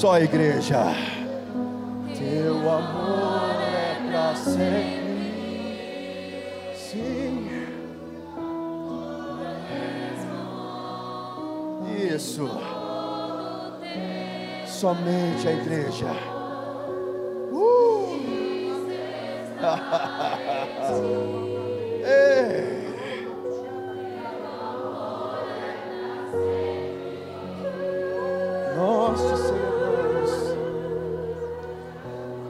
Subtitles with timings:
[0.00, 0.94] Só a igreja.
[2.16, 5.12] Teu amor é pra sempre.
[6.74, 7.50] Sim.
[12.14, 12.48] Isso.
[14.66, 16.29] Somente a igreja.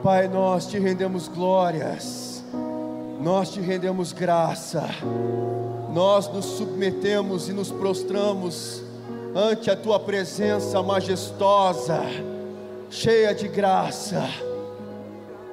[0.03, 2.43] Pai, nós te rendemos glórias,
[3.21, 4.83] nós te rendemos graça,
[5.93, 8.81] nós nos submetemos e nos prostramos
[9.35, 12.01] ante a tua presença majestosa,
[12.89, 14.27] cheia de graça.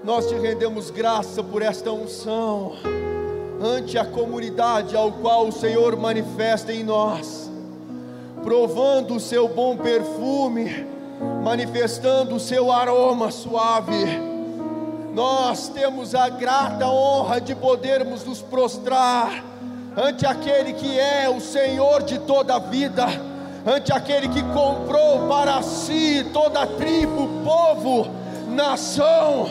[0.03, 2.73] Nós te rendemos graça por esta unção,
[3.61, 7.49] ante a comunidade ao qual o Senhor manifesta em nós
[8.43, 10.87] provando o seu bom perfume,
[11.45, 14.28] manifestando o seu aroma suave.
[15.13, 19.43] Nós temos a grata honra de podermos nos prostrar
[19.97, 23.07] ante aquele que é o Senhor de toda a vida,
[23.67, 28.07] ante aquele que comprou para si toda a tribo, povo,
[28.49, 29.47] nação,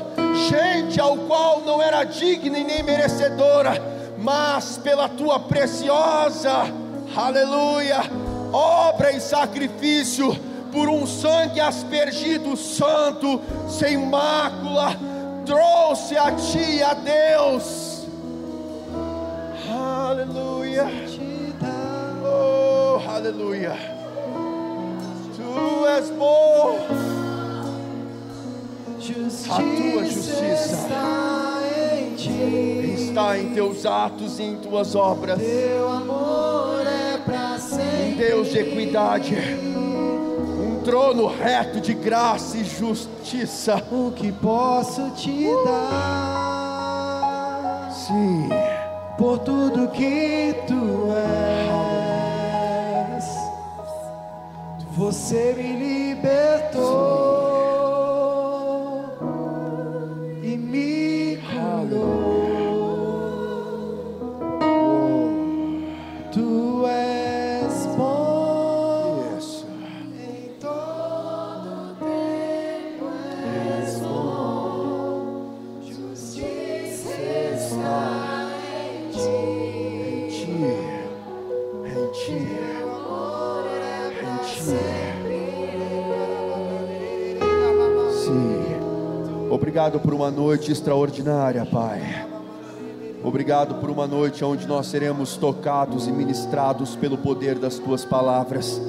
[0.50, 3.82] gente ao qual não era digna e nem merecedora,
[4.18, 6.72] mas pela tua preciosa,
[7.16, 8.02] aleluia,
[8.54, 10.34] obra e sacrifício,
[10.72, 14.96] por um sangue aspergido santo, sem mácula,
[15.48, 18.06] trouxe a ti, a Deus.
[19.72, 20.86] Aleluia.
[22.22, 23.74] Oh, aleluia.
[25.36, 26.80] Tu és bom.
[29.50, 31.62] A tua justiça está
[31.98, 33.08] em ti.
[33.08, 35.40] está em teus atos e em tuas obras.
[35.40, 38.16] Teu amor é pra sempre.
[38.16, 39.36] Deus de equidade,
[40.88, 43.86] trono reto de graça e justiça.
[43.92, 46.70] O que posso te dar
[47.92, 48.48] Sim,
[49.18, 51.12] por tudo que tu
[53.12, 53.26] és?
[54.92, 57.27] Você me libertou e
[89.88, 92.02] Obrigado por uma noite extraordinária, Pai.
[93.24, 98.82] Obrigado por uma noite onde nós seremos tocados e ministrados pelo poder das tuas palavras.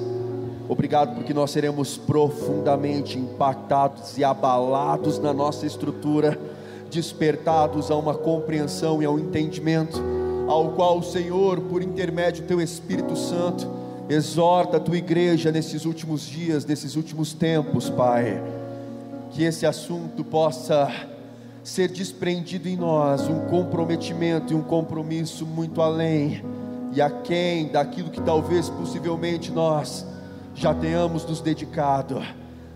[0.69, 6.37] Obrigado porque nós seremos profundamente impactados e abalados na nossa estrutura,
[6.91, 10.03] despertados a uma compreensão e ao entendimento,
[10.49, 13.71] ao qual o Senhor, por intermédio do teu Espírito Santo,
[14.09, 18.57] exorta a tua igreja nesses últimos dias, nesses últimos tempos, Pai.
[19.30, 20.90] Que esse assunto possa
[21.62, 26.42] ser desprendido em nós um comprometimento e um compromisso muito além
[26.92, 30.06] e aquém daquilo que talvez possivelmente nós
[30.54, 32.20] já tenhamos nos dedicado,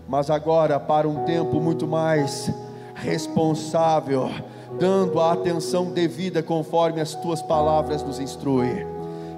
[0.07, 2.51] mas agora para um tempo muito mais
[2.93, 4.29] responsável,
[4.79, 8.85] dando a atenção devida conforme as tuas palavras nos instruem.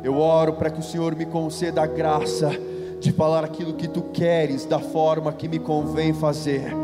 [0.04, 2.52] Eu oro para que o Senhor me conceda a graça
[3.00, 6.76] de falar aquilo que tu queres, da forma que me convém fazer,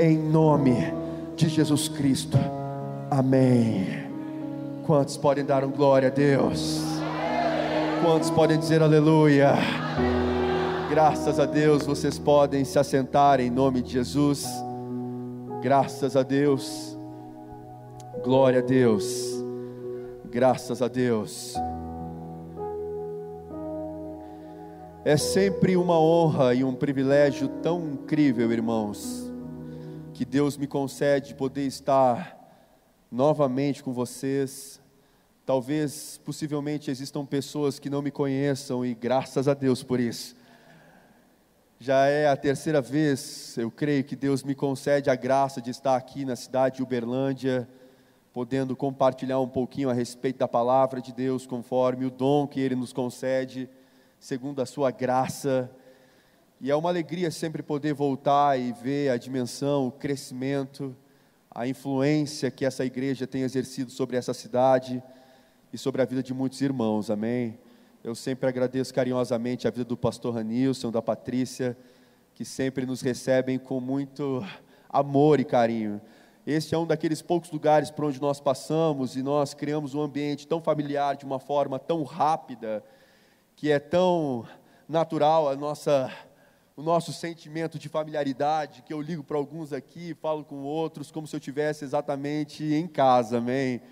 [0.00, 0.74] em nome
[1.36, 2.38] de Jesus Cristo.
[3.10, 4.08] Amém.
[4.86, 6.80] Quantos podem dar um glória a Deus?
[8.02, 9.52] Quantos podem dizer aleluia?
[10.88, 14.46] Graças a Deus, vocês podem se assentar em nome de Jesus.
[15.60, 16.98] Graças a Deus.
[18.24, 19.44] Glória a Deus.
[20.24, 21.54] Graças a Deus.
[25.04, 29.29] É sempre uma honra e um privilégio tão incrível, irmãos,
[30.20, 32.38] que Deus me concede poder estar
[33.10, 34.78] novamente com vocês.
[35.46, 40.36] Talvez, possivelmente, existam pessoas que não me conheçam e graças a Deus por isso.
[41.78, 45.96] Já é a terceira vez, eu creio que Deus me concede a graça de estar
[45.96, 47.66] aqui na cidade de Uberlândia,
[48.30, 52.74] podendo compartilhar um pouquinho a respeito da palavra de Deus, conforme o dom que Ele
[52.74, 53.70] nos concede
[54.18, 55.70] segundo a sua graça.
[56.62, 60.94] E é uma alegria sempre poder voltar e ver a dimensão, o crescimento,
[61.50, 65.02] a influência que essa igreja tem exercido sobre essa cidade
[65.72, 67.58] e sobre a vida de muitos irmãos, amém?
[68.04, 71.74] Eu sempre agradeço carinhosamente a vida do pastor Ranilson, da Patrícia,
[72.34, 74.44] que sempre nos recebem com muito
[74.86, 75.98] amor e carinho.
[76.46, 80.46] Este é um daqueles poucos lugares por onde nós passamos e nós criamos um ambiente
[80.46, 82.84] tão familiar, de uma forma tão rápida,
[83.56, 84.46] que é tão
[84.86, 86.12] natural a nossa,
[86.80, 91.26] o nosso sentimento de familiaridade, que eu ligo para alguns aqui, falo com outros, como
[91.26, 93.82] se eu estivesse exatamente em casa, amém?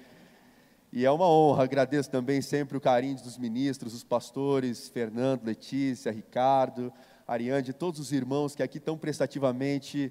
[0.90, 6.11] E é uma honra, agradeço também sempre o carinho dos ministros, os pastores, Fernando, Letícia,
[6.11, 6.90] Ricardo,
[7.26, 10.11] Ariane, todos os irmãos que aqui tão prestativamente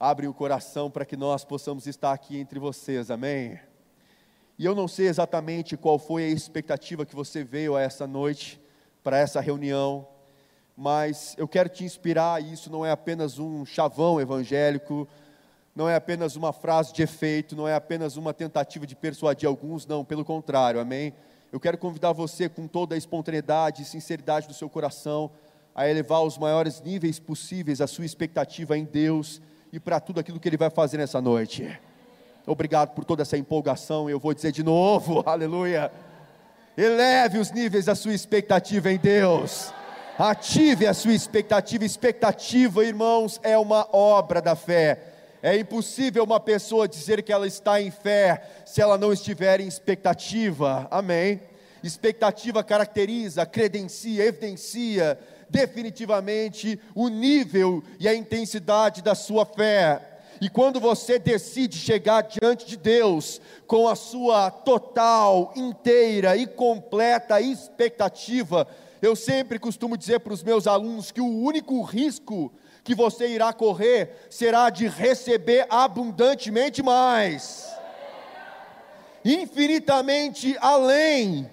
[0.00, 3.56] abrem o coração para que nós possamos estar aqui entre vocês, amém?
[4.58, 8.60] E eu não sei exatamente qual foi a expectativa que você veio a essa noite,
[9.00, 10.08] para essa reunião,
[10.80, 15.08] mas eu quero te inspirar, e isso não é apenas um chavão evangélico,
[15.74, 19.84] não é apenas uma frase de efeito, não é apenas uma tentativa de persuadir alguns,
[19.84, 21.12] não, pelo contrário, amém?
[21.52, 25.32] Eu quero convidar você com toda a espontaneidade e sinceridade do seu coração
[25.74, 29.42] a elevar os maiores níveis possíveis a sua expectativa em Deus
[29.72, 31.76] e para tudo aquilo que Ele vai fazer nessa noite.
[32.46, 34.08] Obrigado por toda essa empolgação.
[34.08, 35.90] Eu vou dizer de novo, aleluia.
[36.76, 39.72] Eleve os níveis da sua expectativa em Deus.
[40.18, 41.84] Ative a sua expectativa.
[41.84, 44.98] Expectativa, irmãos, é uma obra da fé.
[45.40, 49.68] É impossível uma pessoa dizer que ela está em fé se ela não estiver em
[49.68, 50.88] expectativa.
[50.90, 51.40] Amém.
[51.84, 55.16] Expectativa caracteriza, credencia, evidencia
[55.48, 60.02] definitivamente o nível e a intensidade da sua fé.
[60.40, 67.40] E quando você decide chegar diante de Deus com a sua total, inteira e completa
[67.40, 68.66] expectativa,
[69.00, 72.52] eu sempre costumo dizer para os meus alunos que o único risco
[72.82, 77.68] que você irá correr será de receber abundantemente mais,
[79.24, 81.50] infinitamente além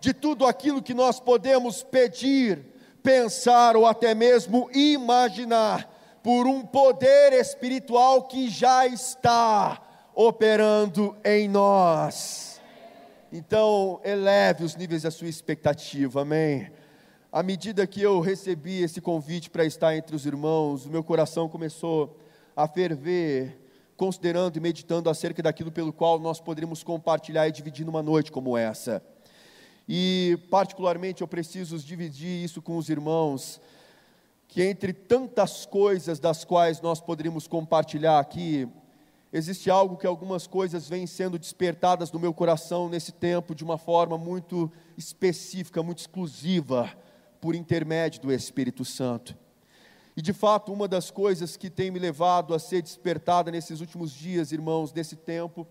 [0.00, 2.64] de tudo aquilo que nós podemos pedir,
[3.02, 5.90] pensar ou até mesmo imaginar
[6.22, 9.80] por um poder espiritual que já está
[10.14, 12.53] operando em nós.
[13.36, 16.70] Então, eleve os níveis da sua expectativa, amém.
[17.32, 21.48] À medida que eu recebi esse convite para estar entre os irmãos, o meu coração
[21.48, 22.16] começou
[22.54, 23.58] a ferver,
[23.96, 28.56] considerando e meditando acerca daquilo pelo qual nós poderíamos compartilhar e dividir numa noite como
[28.56, 29.02] essa.
[29.88, 33.60] E, particularmente, eu preciso dividir isso com os irmãos
[34.46, 38.68] que entre tantas coisas das quais nós poderíamos compartilhar aqui,
[39.36, 43.76] existe algo que algumas coisas vêm sendo despertadas no meu coração nesse tempo de uma
[43.76, 46.88] forma muito específica, muito exclusiva,
[47.40, 49.36] por intermédio do Espírito Santo.
[50.16, 54.12] E de fato, uma das coisas que tem me levado a ser despertada nesses últimos
[54.12, 55.66] dias, irmãos, nesse tempo,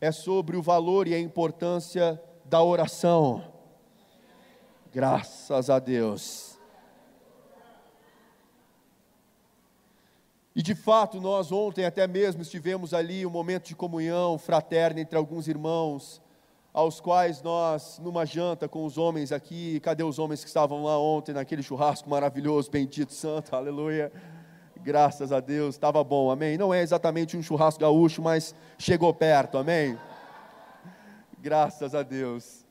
[0.00, 3.44] é sobre o valor e a importância da oração.
[4.92, 6.49] Graças a Deus.
[10.60, 15.16] E de fato, nós ontem até mesmo estivemos ali um momento de comunhão fraterna entre
[15.16, 16.20] alguns irmãos,
[16.70, 20.98] aos quais nós, numa janta com os homens aqui, cadê os homens que estavam lá
[20.98, 24.12] ontem naquele churrasco maravilhoso, bendito santo, aleluia.
[24.76, 26.58] Graças a Deus, estava bom, amém.
[26.58, 29.98] Não é exatamente um churrasco gaúcho, mas chegou perto, amém.
[31.38, 32.66] Graças a Deus.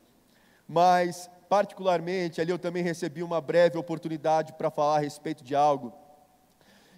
[0.67, 5.91] Mas particularmente, ali eu também recebi uma breve oportunidade para falar a respeito de algo.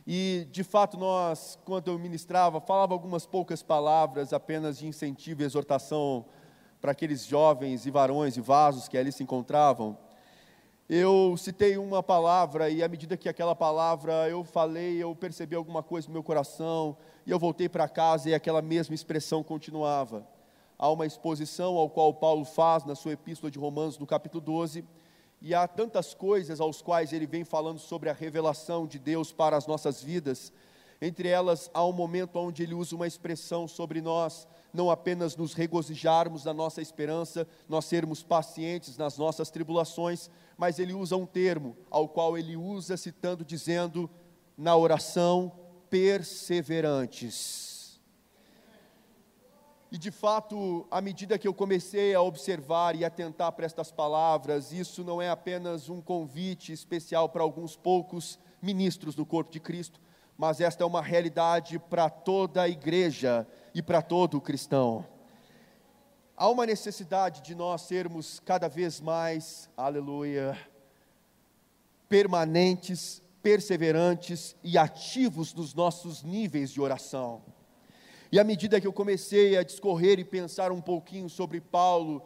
[0.05, 5.45] E, de fato, nós, quando eu ministrava, falava algumas poucas palavras apenas de incentivo e
[5.45, 6.25] exortação
[6.79, 9.97] para aqueles jovens e varões e vasos que ali se encontravam.
[10.89, 15.81] Eu citei uma palavra e, à medida que aquela palavra eu falei, eu percebi alguma
[15.81, 20.25] coisa no meu coração, e eu voltei para casa e aquela mesma expressão continuava
[20.81, 24.83] há uma exposição ao qual Paulo faz na sua epístola de Romanos, no capítulo 12,
[25.41, 29.57] e há tantas coisas aos quais ele vem falando sobre a revelação de Deus para
[29.57, 30.53] as nossas vidas.
[31.01, 35.53] Entre elas, há um momento onde ele usa uma expressão sobre nós, não apenas nos
[35.53, 41.75] regozijarmos da nossa esperança, nós sermos pacientes nas nossas tribulações, mas ele usa um termo,
[41.89, 44.07] ao qual ele usa citando, dizendo,
[44.55, 45.51] na oração,
[45.89, 47.70] perseverantes.
[49.91, 54.71] E de fato, à medida que eu comecei a observar e atentar para estas palavras,
[54.71, 59.99] isso não é apenas um convite especial para alguns poucos ministros do corpo de Cristo,
[60.37, 63.45] mas esta é uma realidade para toda a igreja
[63.75, 65.05] e para todo o cristão.
[66.37, 70.57] Há uma necessidade de nós sermos cada vez mais, aleluia,
[72.07, 77.41] permanentes, perseverantes e ativos nos nossos níveis de oração.
[78.31, 82.23] E à medida que eu comecei a discorrer e pensar um pouquinho sobre Paulo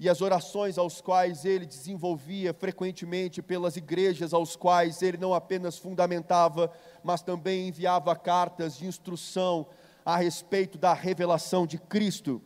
[0.00, 5.76] e as orações aos quais ele desenvolvia frequentemente pelas igrejas aos quais ele não apenas
[5.76, 6.72] fundamentava,
[7.04, 9.66] mas também enviava cartas de instrução
[10.06, 12.40] a respeito da revelação de Cristo.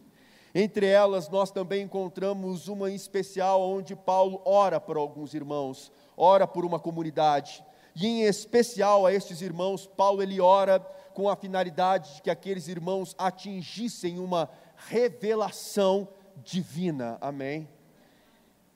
[0.53, 6.45] Entre elas, nós também encontramos uma em especial onde Paulo ora por alguns irmãos, ora
[6.45, 7.63] por uma comunidade.
[7.95, 10.85] E em especial a estes irmãos, Paulo ele ora
[11.17, 16.07] com a finalidade de que aqueles irmãos atingissem uma revelação
[16.45, 17.17] divina.
[17.23, 17.67] Amém.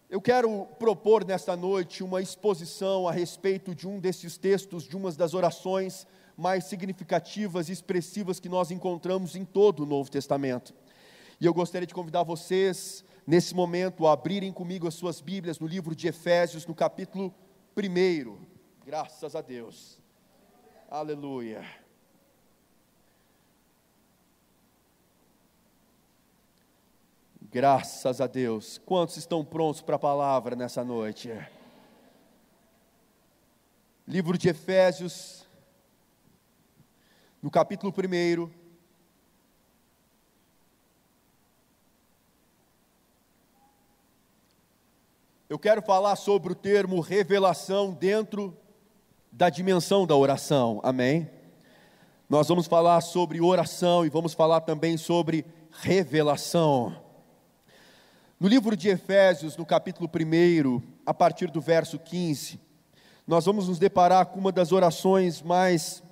[0.09, 5.19] Eu quero propor nesta noite uma exposição a respeito de um desses textos, de umas
[5.19, 10.75] das orações mais significativas e expressivas que nós encontramos em todo o Novo Testamento.
[11.39, 15.67] E eu gostaria de convidar vocês, nesse momento, a abrirem comigo as suas Bíblias no
[15.67, 17.35] livro de Efésios, no capítulo
[17.77, 18.39] 1.
[18.87, 20.01] Graças a Deus.
[20.91, 21.80] Aleluia.
[27.53, 28.81] Graças a Deus.
[28.87, 31.37] Quantos estão prontos para a palavra nessa noite?
[34.07, 35.45] Livro de Efésios,
[37.43, 38.49] no capítulo 1.
[45.49, 48.57] Eu quero falar sobre o termo revelação dentro
[49.33, 51.29] da dimensão da oração, amém?
[52.29, 55.45] Nós vamos falar sobre oração e vamos falar também sobre
[55.83, 57.10] revelação.
[58.41, 62.59] No livro de Efésios, no capítulo 1, a partir do verso 15,
[63.27, 66.03] nós vamos nos deparar com uma das orações mais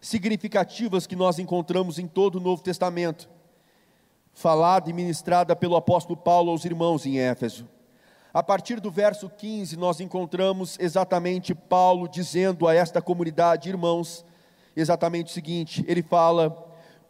[0.00, 3.28] significativas que nós encontramos em todo o Novo Testamento,
[4.32, 7.68] falada e ministrada pelo apóstolo Paulo aos irmãos em Éfeso.
[8.32, 14.24] A partir do verso 15, nós encontramos exatamente Paulo dizendo a esta comunidade, irmãos,
[14.74, 16.48] exatamente o seguinte: ele fala,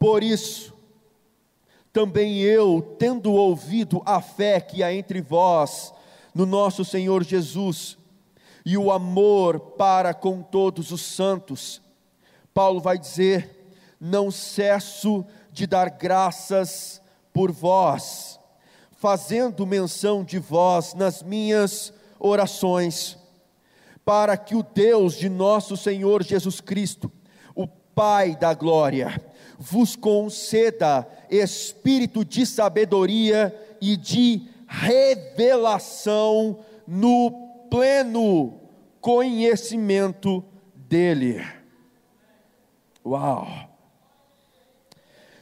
[0.00, 0.79] por isso,
[1.92, 5.92] também eu, tendo ouvido a fé que há entre vós,
[6.34, 7.98] no nosso Senhor Jesus,
[8.64, 11.82] e o amor para com todos os santos,
[12.54, 18.38] Paulo vai dizer: não cesso de dar graças por vós,
[18.92, 23.18] fazendo menção de vós nas minhas orações,
[24.04, 27.10] para que o Deus de nosso Senhor Jesus Cristo,
[27.54, 29.20] o Pai da glória,
[29.62, 37.30] vos conceda espírito de sabedoria e de revelação no
[37.70, 38.58] pleno
[39.02, 40.42] conhecimento
[40.74, 41.46] dEle.
[43.04, 43.46] Uau!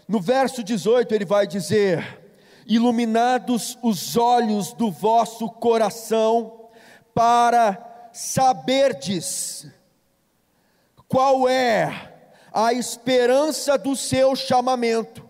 [0.08, 2.20] No verso 18 ele vai dizer:
[2.66, 6.68] Iluminados os olhos do vosso coração,
[7.14, 9.70] para saberdes
[11.06, 12.07] qual é
[12.58, 15.24] a esperança do seu chamamento,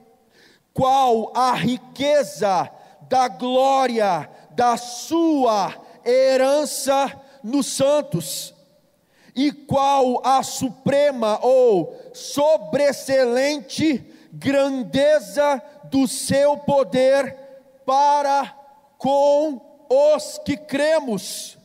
[0.72, 2.70] qual a riqueza
[3.02, 7.12] da glória da sua herança
[7.44, 8.54] nos santos,
[9.36, 17.36] e qual a suprema ou sobreexcelente grandeza do seu poder
[17.84, 18.56] para
[18.96, 21.58] com os que cremos.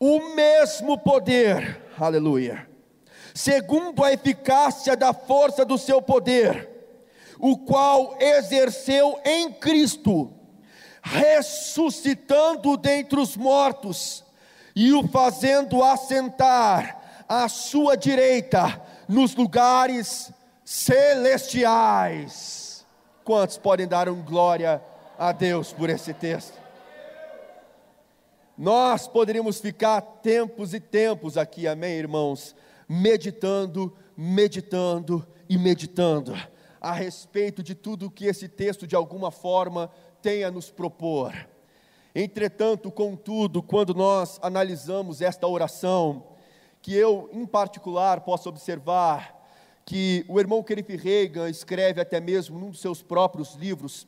[0.00, 2.71] O mesmo poder, aleluia
[3.34, 6.68] segundo a eficácia da força do seu poder,
[7.38, 10.32] o qual exerceu em Cristo,
[11.02, 14.24] ressuscitando dentre os mortos
[14.74, 20.32] e o fazendo assentar à sua direita nos lugares
[20.64, 22.62] celestiais.
[23.24, 24.82] Quantos podem dar um glória
[25.18, 26.60] a Deus por esse texto?
[28.56, 32.54] Nós poderíamos ficar tempos e tempos aqui, amém, irmãos,
[32.92, 36.34] meditando, meditando e meditando
[36.78, 41.32] a respeito de tudo que esse texto de alguma forma tem a nos propor.
[42.14, 46.22] Entretanto, contudo, quando nós analisamos esta oração,
[46.82, 49.40] que eu em particular posso observar
[49.86, 54.06] que o irmão Kenneth Reagan escreve até mesmo num dos seus próprios livros,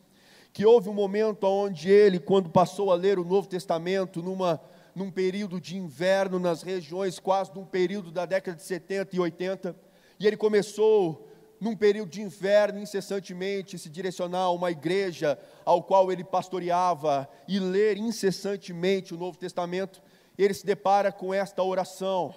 [0.52, 4.60] que houve um momento onde ele, quando passou a ler o Novo Testamento, numa,
[4.94, 9.76] num período de inverno nas regiões, quase num período da década de 70 e 80,
[10.20, 11.28] e ele começou
[11.60, 17.58] num período de inverno, incessantemente se direcionar a uma igreja ao qual ele pastoreava e
[17.58, 20.02] ler incessantemente o Novo Testamento,
[20.36, 22.34] ele se depara com esta oração.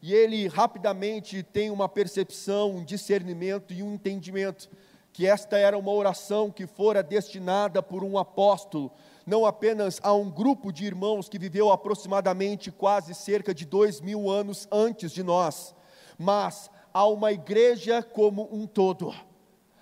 [0.00, 4.68] E ele rapidamente tem uma percepção, um discernimento e um entendimento
[5.12, 8.90] que esta era uma oração que fora destinada por um apóstolo,
[9.26, 14.30] não apenas a um grupo de irmãos que viveu aproximadamente quase cerca de dois mil
[14.30, 15.74] anos antes de nós,
[16.18, 19.14] mas a uma igreja como um todo.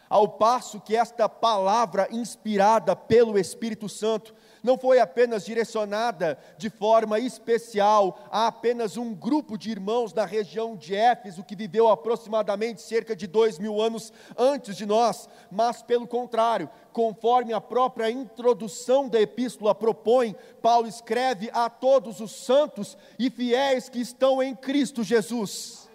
[0.09, 7.19] Ao passo que esta palavra inspirada pelo Espírito Santo não foi apenas direcionada de forma
[7.19, 13.15] especial a apenas um grupo de irmãos da região de Éfeso, que viveu aproximadamente cerca
[13.17, 19.21] de dois mil anos antes de nós, mas pelo contrário, conforme a própria introdução da
[19.21, 25.89] epístola propõe, Paulo escreve a todos os santos e fiéis que estão em Cristo Jesus.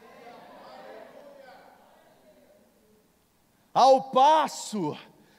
[3.73, 4.97] Ao passo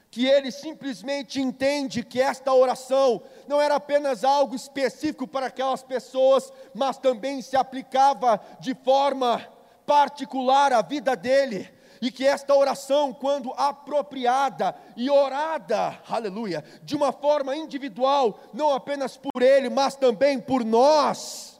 [0.09, 6.51] que ele simplesmente entende que esta oração não era apenas algo específico para aquelas pessoas,
[6.73, 9.45] mas também se aplicava de forma
[9.85, 11.69] particular à vida dele.
[11.99, 19.17] E que esta oração, quando apropriada e orada, aleluia, de uma forma individual, não apenas
[19.17, 21.59] por ele, mas também por nós,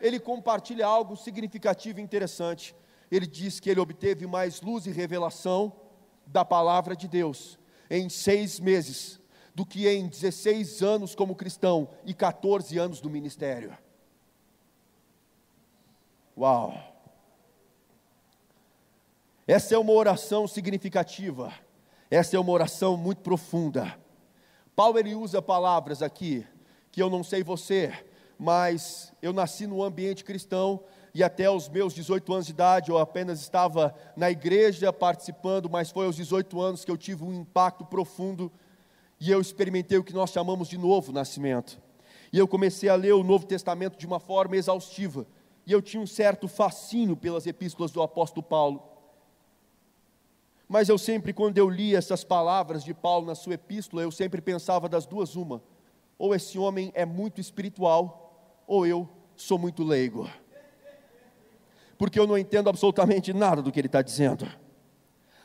[0.00, 2.74] ele compartilha algo significativo e interessante.
[3.12, 5.72] Ele diz que ele obteve mais luz e revelação
[6.26, 7.59] da palavra de Deus
[7.90, 9.20] em seis meses
[9.54, 13.76] do que em 16 anos como cristão e 14 anos do ministério.
[16.38, 16.72] Uau!
[19.46, 21.52] Essa é uma oração significativa,
[22.08, 23.98] essa é uma oração muito profunda.
[24.76, 26.46] Paulo ele usa palavras aqui
[26.92, 27.92] que eu não sei você,
[28.38, 30.82] mas eu nasci no ambiente cristão
[31.14, 35.90] e até os meus 18 anos de idade eu apenas estava na igreja participando, mas
[35.90, 38.50] foi aos 18 anos que eu tive um impacto profundo
[39.18, 41.80] e eu experimentei o que nós chamamos de novo nascimento.
[42.32, 45.26] E eu comecei a ler o Novo Testamento de uma forma exaustiva,
[45.66, 48.82] e eu tinha um certo fascínio pelas epístolas do apóstolo Paulo.
[50.68, 54.40] Mas eu sempre, quando eu li essas palavras de Paulo na sua epístola, eu sempre
[54.40, 55.60] pensava das duas uma:
[56.16, 60.30] ou esse homem é muito espiritual, ou eu sou muito leigo
[62.00, 64.48] porque eu não entendo absolutamente nada do que ele está dizendo.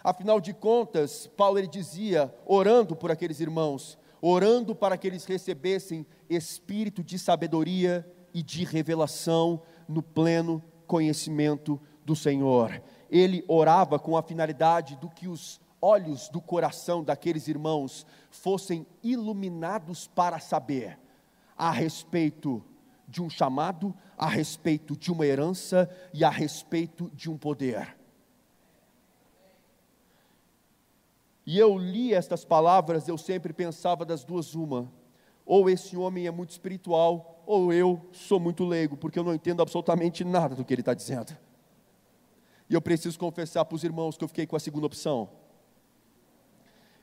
[0.01, 6.05] Afinal de contas, Paulo ele dizia, orando por aqueles irmãos, orando para que eles recebessem
[6.29, 12.81] espírito de sabedoria e de revelação no pleno conhecimento do Senhor.
[13.11, 20.07] Ele orava com a finalidade do que os olhos do coração daqueles irmãos fossem iluminados
[20.07, 20.97] para saber
[21.57, 22.63] a respeito
[23.09, 27.95] de um chamado, a respeito de uma herança e a respeito de um poder.
[31.45, 34.91] E eu li estas palavras, eu sempre pensava das duas uma.
[35.45, 39.61] Ou esse homem é muito espiritual, ou eu sou muito leigo, porque eu não entendo
[39.61, 41.37] absolutamente nada do que ele está dizendo.
[42.67, 45.29] E eu preciso confessar para os irmãos que eu fiquei com a segunda opção.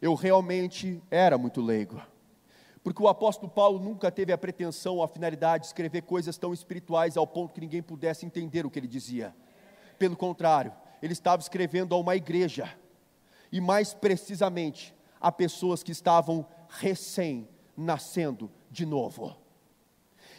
[0.00, 2.02] Eu realmente era muito leigo.
[2.82, 6.52] Porque o apóstolo Paulo nunca teve a pretensão ou a finalidade de escrever coisas tão
[6.52, 9.34] espirituais ao ponto que ninguém pudesse entender o que ele dizia.
[9.98, 12.72] Pelo contrário, ele estava escrevendo a uma igreja,
[13.52, 19.36] e mais precisamente a pessoas que estavam recém-nascendo de novo.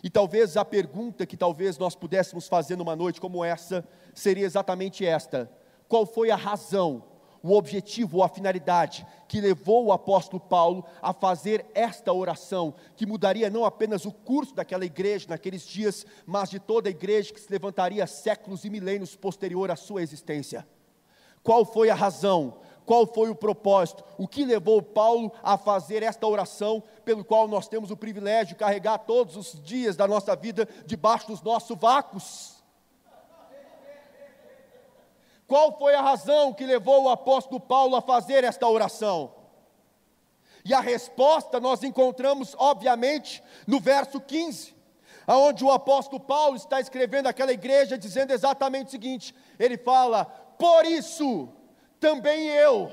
[0.03, 5.05] E talvez a pergunta que talvez nós pudéssemos fazer numa noite como essa seria exatamente
[5.05, 5.49] esta:
[5.87, 7.05] qual foi a razão
[7.43, 13.05] o objetivo ou a finalidade que levou o apóstolo Paulo a fazer esta oração, que
[13.05, 17.41] mudaria não apenas o curso daquela igreja naqueles dias, mas de toda a igreja que
[17.41, 20.65] se levantaria séculos e milênios posterior à sua existência.
[21.43, 22.59] Qual foi a razão?
[22.85, 24.05] Qual foi o propósito?
[24.17, 28.59] O que levou Paulo a fazer esta oração, pelo qual nós temos o privilégio de
[28.59, 32.52] carregar todos os dias da nossa vida debaixo dos nossos vácuos?
[35.47, 39.31] Qual foi a razão que levou o apóstolo Paulo a fazer esta oração?
[40.65, 44.73] E a resposta nós encontramos, obviamente, no verso 15,
[45.27, 50.85] aonde o apóstolo Paulo está escrevendo aquela igreja dizendo exatamente o seguinte: ele fala, por
[50.85, 51.49] isso
[51.99, 52.91] também eu,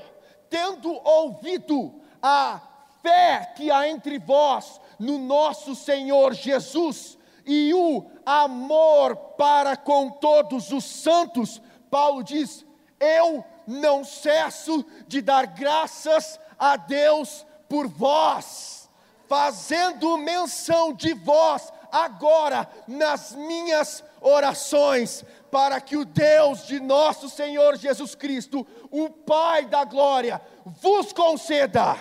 [0.49, 2.61] tendo ouvido a
[3.01, 10.71] fé que há entre vós no nosso Senhor Jesus e o amor para com todos
[10.71, 11.61] os santos,
[11.91, 12.65] Paulo diz:
[12.97, 18.89] Eu não cesso de dar graças a Deus por vós,
[19.27, 27.75] fazendo menção de vós agora nas minhas orações, para que o Deus de nosso Senhor
[27.75, 31.97] Jesus Cristo, o Pai da glória, vos conceda.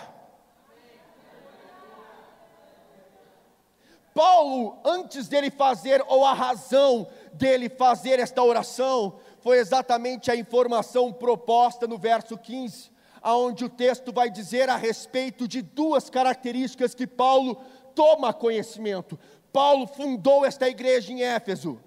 [4.14, 11.12] Paulo, antes dele fazer, ou a razão dele fazer esta oração, foi exatamente a informação
[11.12, 12.90] proposta no verso 15,
[13.22, 17.56] aonde o texto vai dizer a respeito de duas características que Paulo
[17.94, 19.18] toma conhecimento.
[19.52, 21.80] Paulo fundou esta igreja em Éfeso,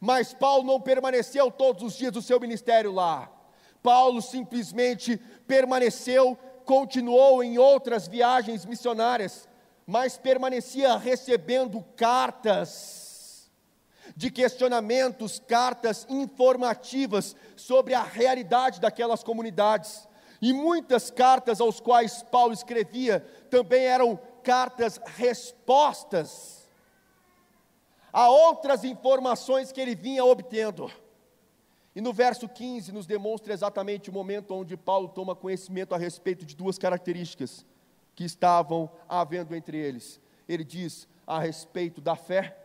[0.00, 3.30] mas Paulo não permaneceu todos os dias do seu ministério lá.
[3.82, 9.48] Paulo simplesmente permaneceu, continuou em outras viagens missionárias,
[9.86, 13.03] mas permanecia recebendo cartas
[14.16, 20.08] de questionamentos, cartas informativas sobre a realidade daquelas comunidades.
[20.40, 26.64] E muitas cartas aos quais Paulo escrevia também eram cartas respostas
[28.12, 30.90] a outras informações que ele vinha obtendo.
[31.96, 36.44] E no verso 15 nos demonstra exatamente o momento onde Paulo toma conhecimento a respeito
[36.44, 37.64] de duas características
[38.14, 40.20] que estavam havendo entre eles.
[40.48, 42.63] Ele diz a respeito da fé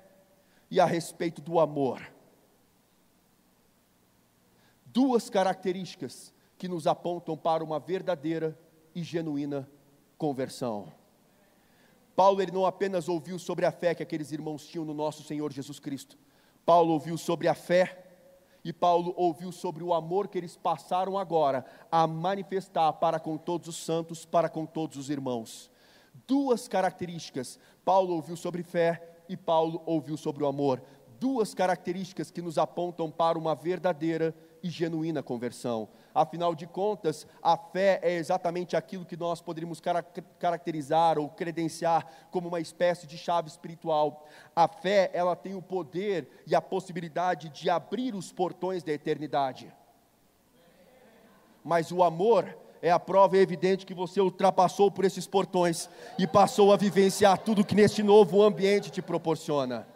[0.69, 2.01] e a respeito do amor.
[4.85, 8.57] Duas características que nos apontam para uma verdadeira
[8.93, 9.69] e genuína
[10.17, 10.91] conversão.
[12.15, 15.53] Paulo ele não apenas ouviu sobre a fé que aqueles irmãos tinham no nosso Senhor
[15.53, 16.17] Jesus Cristo.
[16.65, 18.05] Paulo ouviu sobre a fé
[18.63, 23.69] e Paulo ouviu sobre o amor que eles passaram agora a manifestar para com todos
[23.69, 25.71] os santos, para com todos os irmãos.
[26.27, 27.57] Duas características.
[27.85, 30.81] Paulo ouviu sobre fé e Paulo ouviu sobre o amor.
[31.19, 35.87] Duas características que nos apontam para uma verdadeira e genuína conversão.
[36.13, 39.81] Afinal de contas, a fé é exatamente aquilo que nós poderíamos
[40.39, 44.25] caracterizar ou credenciar como uma espécie de chave espiritual.
[44.55, 49.71] A fé, ela tem o poder e a possibilidade de abrir os portões da eternidade.
[51.63, 56.71] Mas o amor é a prova evidente que você ultrapassou por esses portões e passou
[56.71, 59.87] a vivenciar tudo que neste novo ambiente te proporciona.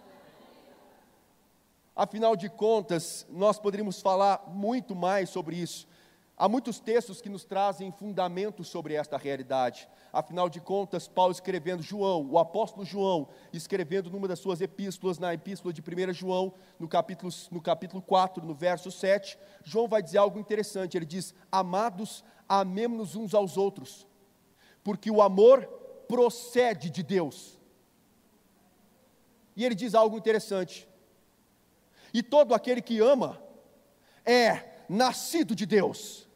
[1.95, 5.87] Afinal de contas, nós poderíamos falar muito mais sobre isso.
[6.35, 9.87] Há muitos textos que nos trazem fundamentos sobre esta realidade.
[10.11, 15.31] Afinal de contas, Paulo escrevendo, João, o apóstolo João, escrevendo numa das suas epístolas, na
[15.33, 20.17] epístola de 1 João, no capítulo, no capítulo 4, no verso 7, João vai dizer
[20.17, 20.97] algo interessante.
[20.97, 24.07] Ele diz: Amados, amemos-nos uns aos outros,
[24.83, 25.65] porque o amor
[26.07, 27.59] procede de Deus.
[29.55, 30.87] E ele diz algo interessante:
[32.13, 33.41] e todo aquele que ama
[34.25, 36.27] é nascido de Deus.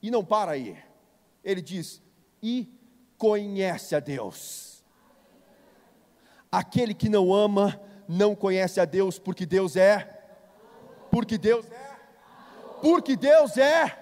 [0.00, 0.76] E não para aí.
[1.42, 2.00] Ele diz:
[2.42, 2.72] e
[3.16, 4.84] conhece a Deus.
[6.50, 10.14] Aquele que não ama não conhece a Deus, porque Deus é
[11.10, 11.98] porque Deus é
[12.80, 13.98] porque Deus é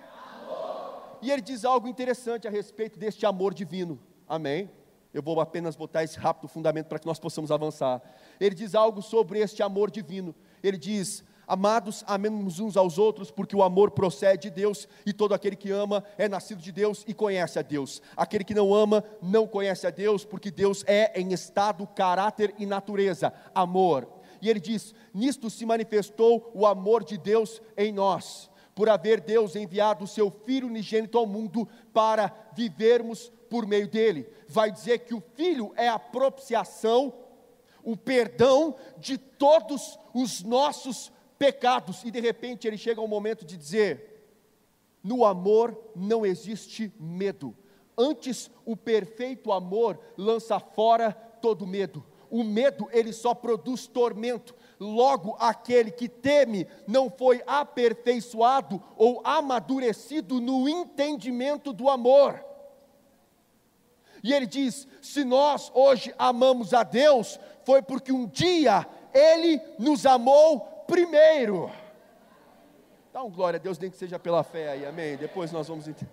[1.23, 3.99] e ele diz algo interessante a respeito deste amor divino.
[4.29, 4.71] Amém?
[5.13, 8.03] Eu vou apenas botar esse rápido fundamento para que nós possamos avançar.
[8.39, 10.35] Ele diz algo sobre este amor divino.
[10.63, 15.33] Ele diz: Amados, amemos uns aos outros, porque o amor procede de Deus, e todo
[15.33, 18.03] aquele que ama é nascido de Deus e conhece a Deus.
[18.17, 22.67] Aquele que não ama não conhece a Deus, porque Deus é em estado, caráter e
[22.67, 24.09] natureza, amor.
[24.43, 29.57] E ele diz: Nisto se manifestou o amor de Deus em nós, por haver Deus
[29.57, 34.29] enviado o seu Filho unigênito ao mundo para vivermos por meio dele.
[34.47, 37.11] Vai dizer que o Filho é a propiciação,
[37.83, 42.05] o perdão de todos os nossos pecados.
[42.05, 44.29] E de repente ele chega ao momento de dizer:
[45.03, 47.57] no amor não existe medo.
[47.97, 52.05] Antes, o perfeito amor lança fora todo medo.
[52.29, 54.55] O medo, ele só produz tormento.
[54.79, 62.45] Logo, aquele que teme não foi aperfeiçoado ou amadurecido no entendimento do amor.
[64.23, 70.05] E ele diz: se nós hoje amamos a Deus, foi porque um dia Ele nos
[70.05, 71.71] amou primeiro.
[73.13, 75.17] Dá um glória a Deus, nem que seja pela fé aí, amém?
[75.17, 76.11] Depois nós vamos entender.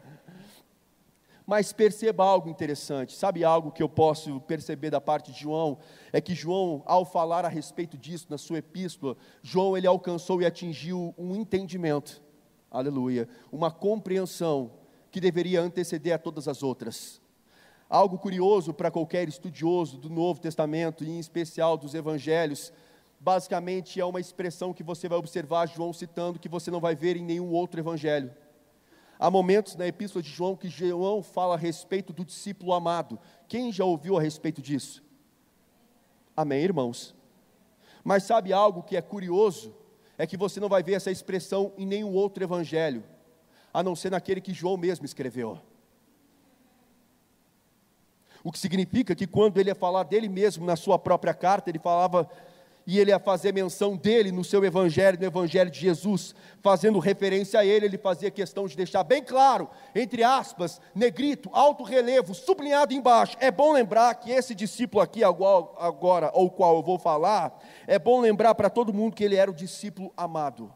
[1.46, 5.78] Mas perceba algo interessante, sabe algo que eu posso perceber da parte de João?
[6.14, 10.46] É que João, ao falar a respeito disso na sua epístola, João ele alcançou e
[10.46, 12.22] atingiu um entendimento,
[12.72, 14.72] aleluia, uma compreensão
[15.12, 17.22] que deveria anteceder a todas as outras.
[17.90, 22.72] Algo curioso para qualquer estudioso do Novo Testamento, e em especial dos Evangelhos,
[23.20, 27.18] basicamente é uma expressão que você vai observar João citando que você não vai ver
[27.18, 28.34] em nenhum outro evangelho.
[29.20, 33.20] Há momentos na epístola de João que João fala a respeito do discípulo amado.
[33.48, 35.04] Quem já ouviu a respeito disso?
[36.36, 37.16] Amém, irmãos?
[38.04, 39.76] Mas sabe algo que é curioso?
[40.18, 43.04] É que você não vai ver essa expressão em nenhum outro evangelho,
[43.74, 45.60] a não ser naquele que João mesmo escreveu.
[48.44, 51.80] O que significa que quando ele ia falar dele mesmo na sua própria carta, ele
[51.80, 52.30] falava
[52.86, 57.60] e ele ia fazer menção dele no seu evangelho, no evangelho de Jesus, fazendo referência
[57.60, 62.94] a ele, ele fazia questão de deixar bem claro, entre aspas, negrito, alto relevo, sublinhado
[62.94, 63.38] embaixo.
[63.40, 68.20] É bom lembrar que esse discípulo aqui agora, ou qual eu vou falar, é bom
[68.20, 70.74] lembrar para todo mundo que ele era o discípulo amado.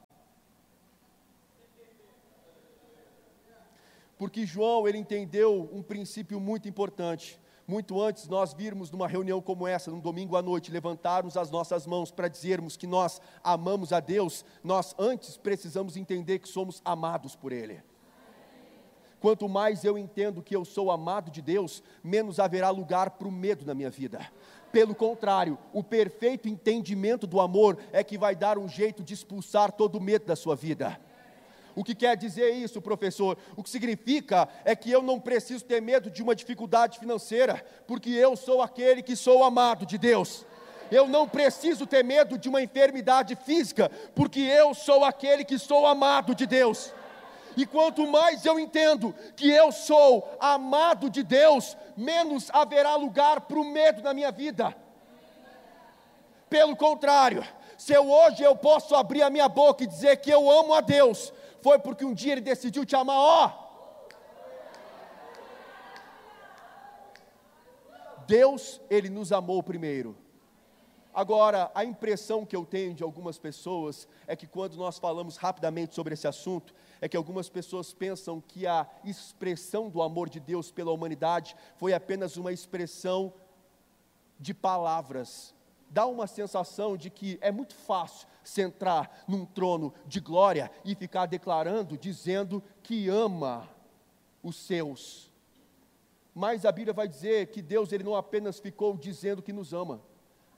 [4.17, 9.67] Porque João, ele entendeu um princípio muito importante muito antes nós virmos numa reunião como
[9.67, 13.99] essa, num domingo à noite, levantarmos as nossas mãos para dizermos que nós amamos a
[13.99, 17.83] Deus, nós antes precisamos entender que somos amados por Ele.
[19.19, 23.31] Quanto mais eu entendo que eu sou amado de Deus, menos haverá lugar para o
[23.31, 24.31] medo na minha vida.
[24.71, 29.71] Pelo contrário, o perfeito entendimento do amor é que vai dar um jeito de expulsar
[29.71, 30.99] todo o medo da sua vida.
[31.77, 33.37] O que quer dizer isso, professor?
[33.55, 38.09] O que significa é que eu não preciso ter medo de uma dificuldade financeira, porque
[38.09, 40.43] eu sou aquele que sou amado de Deus.
[40.89, 45.85] Eu não preciso ter medo de uma enfermidade física, porque eu sou aquele que sou
[45.85, 46.91] amado de Deus.
[47.55, 53.59] E quanto mais eu entendo que eu sou amado de Deus, menos haverá lugar para
[53.59, 54.75] o medo na minha vida.
[56.49, 57.45] Pelo contrário,
[57.77, 60.81] se eu hoje eu posso abrir a minha boca e dizer que eu amo a
[60.81, 63.67] Deus, foi porque um dia ele decidiu te amar, ó.
[68.27, 70.15] Deus, ele nos amou primeiro.
[71.13, 75.95] Agora, a impressão que eu tenho de algumas pessoas é que quando nós falamos rapidamente
[75.95, 80.69] sobre esse assunto, é que algumas pessoas pensam que a expressão do amor de Deus
[80.69, 83.33] pela humanidade foi apenas uma expressão
[84.39, 85.55] de palavras.
[85.89, 91.25] Dá uma sensação de que é muito fácil sentar num trono de glória e ficar
[91.25, 93.67] declarando, dizendo que ama
[94.43, 95.31] os seus.
[96.33, 100.01] Mas a Bíblia vai dizer que Deus ele não apenas ficou dizendo que nos ama.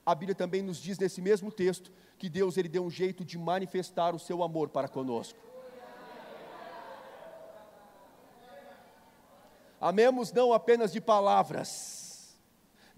[0.04, 3.38] A Bíblia também nos diz nesse mesmo texto que Deus ele deu um jeito de
[3.38, 5.38] manifestar o seu amor para conosco.
[9.80, 11.99] Amemos não apenas de palavras,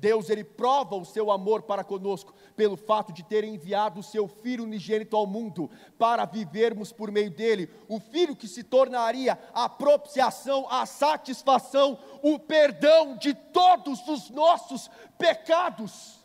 [0.03, 4.27] Deus ele prova o seu amor para conosco pelo fato de ter enviado o seu
[4.27, 9.69] filho unigênito ao mundo para vivermos por meio dele, o filho que se tornaria a
[9.69, 16.22] propiciação, a satisfação, o perdão de todos os nossos pecados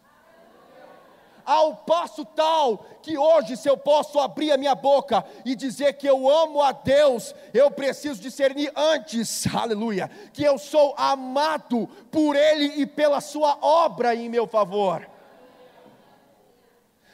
[1.48, 6.06] ao passo tal que hoje, se eu posso abrir a minha boca e dizer que
[6.06, 12.82] eu amo a Deus, eu preciso discernir antes, aleluia, que eu sou amado por Ele
[12.82, 15.08] e pela Sua obra em meu favor.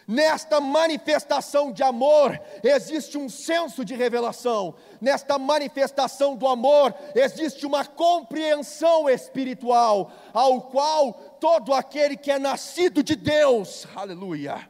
[0.07, 7.85] Nesta manifestação de amor existe um senso de revelação, nesta manifestação do amor existe uma
[7.85, 14.69] compreensão espiritual, ao qual todo aquele que é nascido de Deus, aleluia,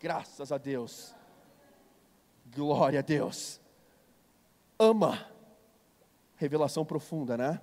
[0.00, 1.14] graças a Deus,
[2.52, 3.60] glória a Deus,
[4.76, 5.24] ama,
[6.34, 7.60] revelação profunda, né?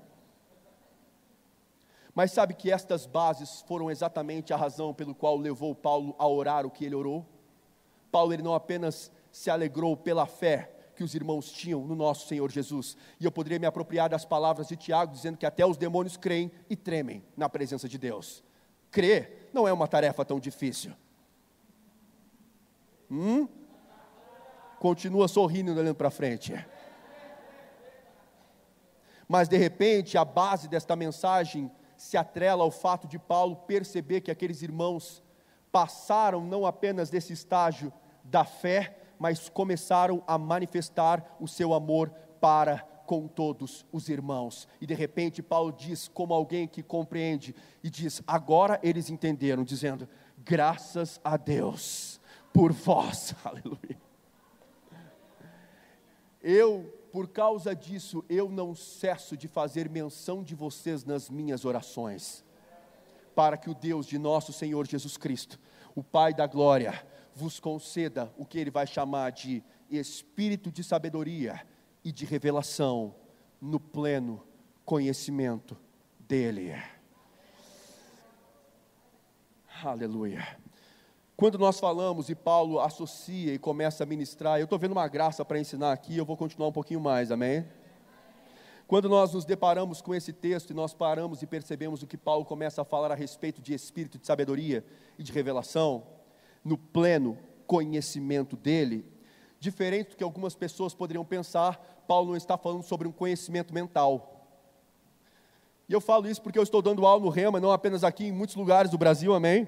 [2.14, 6.66] Mas sabe que estas bases foram exatamente a razão pelo qual levou Paulo a orar
[6.66, 7.26] o que ele orou?
[8.10, 12.50] Paulo ele não apenas se alegrou pela fé que os irmãos tinham no nosso Senhor
[12.50, 12.98] Jesus.
[13.20, 16.52] E eu poderia me apropriar das palavras de Tiago dizendo que até os demônios creem
[16.70, 18.44] e tremem na presença de Deus.
[18.90, 20.94] Crer não é uma tarefa tão difícil.
[23.12, 23.48] Hum?
[24.80, 26.54] Continua sorrindo e olhando para frente.
[29.28, 34.32] Mas de repente, a base desta mensagem se atrela ao fato de Paulo perceber que
[34.32, 35.24] aqueles irmãos
[35.72, 37.92] passaram não apenas desse estágio
[38.24, 44.68] da fé, mas começaram a manifestar o seu amor para com todos os irmãos.
[44.80, 50.08] E de repente Paulo diz, como alguém que compreende, e diz: agora eles entenderam, dizendo:
[50.38, 52.22] graças a Deus
[52.54, 54.00] por vós, aleluia.
[56.40, 62.46] Eu, por causa disso, eu não cesso de fazer menção de vocês nas minhas orações,
[63.34, 65.60] para que o Deus de nosso Senhor Jesus Cristo,
[65.96, 67.04] o Pai da glória,
[67.36, 71.62] vos conceda o que ele vai chamar de espírito de sabedoria
[72.04, 73.14] e de revelação
[73.62, 74.42] no pleno
[74.86, 75.78] conhecimento
[76.18, 76.74] dele.
[79.84, 80.58] Aleluia.
[81.36, 85.44] Quando nós falamos e Paulo associa e começa a ministrar, eu estou vendo uma graça
[85.44, 87.66] para ensinar aqui, eu vou continuar um pouquinho mais, amém?
[88.88, 92.46] Quando nós nos deparamos com esse texto e nós paramos e percebemos o que Paulo
[92.46, 94.86] começa a falar a respeito de espírito de sabedoria
[95.20, 96.04] e de revelação,
[96.66, 99.06] no pleno conhecimento dele,
[99.60, 104.32] diferente do que algumas pessoas poderiam pensar, Paulo não está falando sobre um conhecimento mental.
[105.88, 108.32] E eu falo isso porque eu estou dando aula no Rema, não apenas aqui, em
[108.32, 109.68] muitos lugares do Brasil, amém?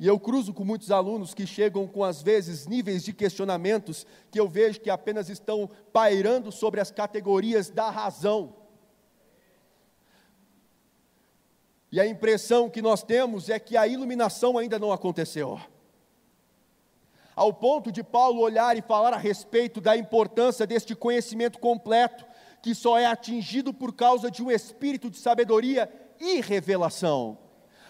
[0.00, 4.40] E eu cruzo com muitos alunos que chegam com, às vezes, níveis de questionamentos que
[4.40, 8.54] eu vejo que apenas estão pairando sobre as categorias da razão.
[11.90, 15.58] E a impressão que nós temos é que a iluminação ainda não aconteceu.
[17.38, 22.26] Ao ponto de Paulo olhar e falar a respeito da importância deste conhecimento completo,
[22.60, 27.38] que só é atingido por causa de um espírito de sabedoria e revelação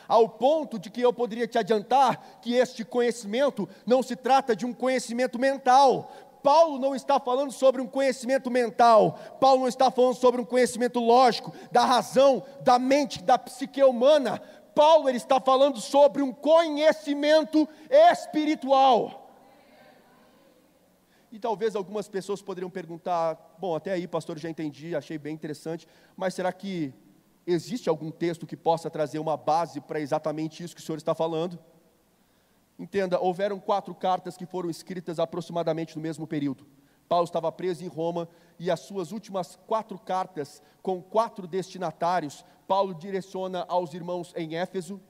[0.07, 4.65] ao ponto de que eu poderia te adiantar que este conhecimento não se trata de
[4.65, 6.11] um conhecimento mental.
[6.43, 10.99] Paulo não está falando sobre um conhecimento mental, Paulo não está falando sobre um conhecimento
[10.99, 14.41] lógico, da razão, da mente, da psique humana.
[14.75, 19.28] Paulo ele está falando sobre um conhecimento espiritual.
[21.31, 25.87] E talvez algumas pessoas poderiam perguntar: bom, até aí, pastor, já entendi, achei bem interessante,
[26.17, 26.95] mas será que
[27.51, 31.14] Existe algum texto que possa trazer uma base para exatamente isso que o senhor está
[31.14, 31.59] falando?
[32.79, 36.67] Entenda, houveram quatro cartas que foram escritas aproximadamente no mesmo período.
[37.09, 42.95] Paulo estava preso em Roma e as suas últimas quatro cartas, com quatro destinatários, Paulo
[42.95, 45.01] direciona aos irmãos em Éfeso,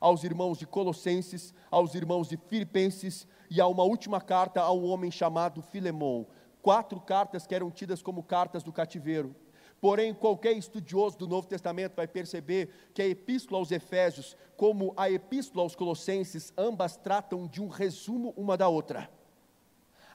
[0.00, 4.84] aos irmãos de Colossenses, aos irmãos de Filipenses e a uma última carta a um
[4.84, 6.26] homem chamado Filemão.
[6.62, 9.34] Quatro cartas que eram tidas como cartas do cativeiro.
[9.80, 15.10] Porém, qualquer estudioso do Novo Testamento vai perceber que a Epístola aos Efésios, como a
[15.10, 19.10] Epístola aos Colossenses, ambas tratam de um resumo uma da outra.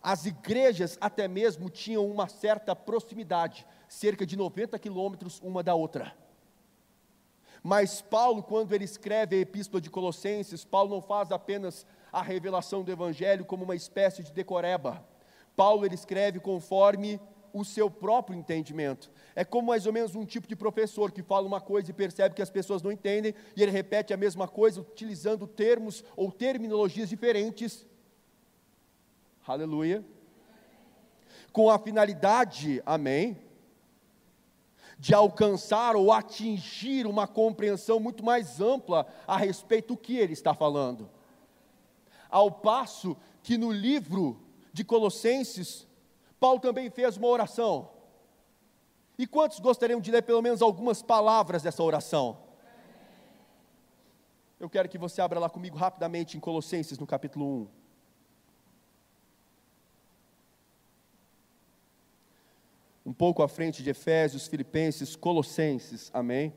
[0.02, 6.16] As igrejas até mesmo tinham uma certa proximidade, cerca de 90 quilômetros uma da outra.
[7.62, 12.84] Mas Paulo, quando ele escreve a Epístola de Colossenses, Paulo não faz apenas a revelação
[12.84, 15.04] do Evangelho como uma espécie de decoreba.
[15.56, 17.20] Paulo ele escreve conforme
[17.54, 19.12] o seu próprio entendimento.
[19.36, 22.36] É como mais ou menos um tipo de professor que fala uma coisa e percebe
[22.36, 27.10] que as pessoas não entendem, e ele repete a mesma coisa utilizando termos ou terminologias
[27.10, 27.86] diferentes.
[29.48, 30.04] Aleluia.
[31.52, 33.38] Com a finalidade, amém,
[35.00, 40.54] de alcançar ou atingir uma compreensão muito mais ampla a respeito do que ele está
[40.54, 41.10] falando.
[42.30, 44.40] Ao passo que no livro
[44.72, 45.88] de Colossenses,
[46.40, 47.90] Paulo também fez uma oração.
[49.18, 52.38] E quantos gostariam de ler pelo menos algumas palavras dessa oração?
[54.60, 57.68] Eu quero que você abra lá comigo rapidamente em Colossenses, no capítulo 1.
[63.06, 66.54] Um pouco à frente de Efésios, Filipenses, Colossenses, amém?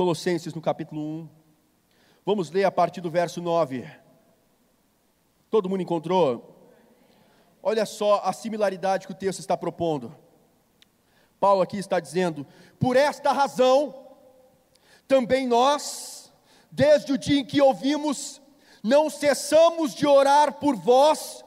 [0.00, 1.28] Colossenses, no capítulo 1.
[2.24, 3.86] Vamos ler a partir do verso 9.
[5.50, 6.72] Todo mundo encontrou?
[7.62, 10.16] Olha só a similaridade que o texto está propondo.
[11.38, 12.46] Paulo aqui está dizendo:
[12.78, 13.94] Por esta razão,
[15.06, 16.32] também nós,
[16.70, 18.40] desde o dia em que ouvimos,
[18.82, 21.44] não cessamos de orar por vós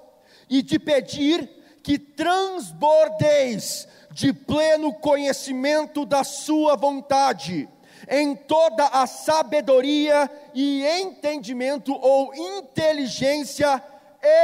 [0.48, 1.50] e de pedir
[1.82, 7.68] que transbordeis de pleno conhecimento da Sua vontade
[8.10, 13.82] em toda a sabedoria e entendimento ou inteligência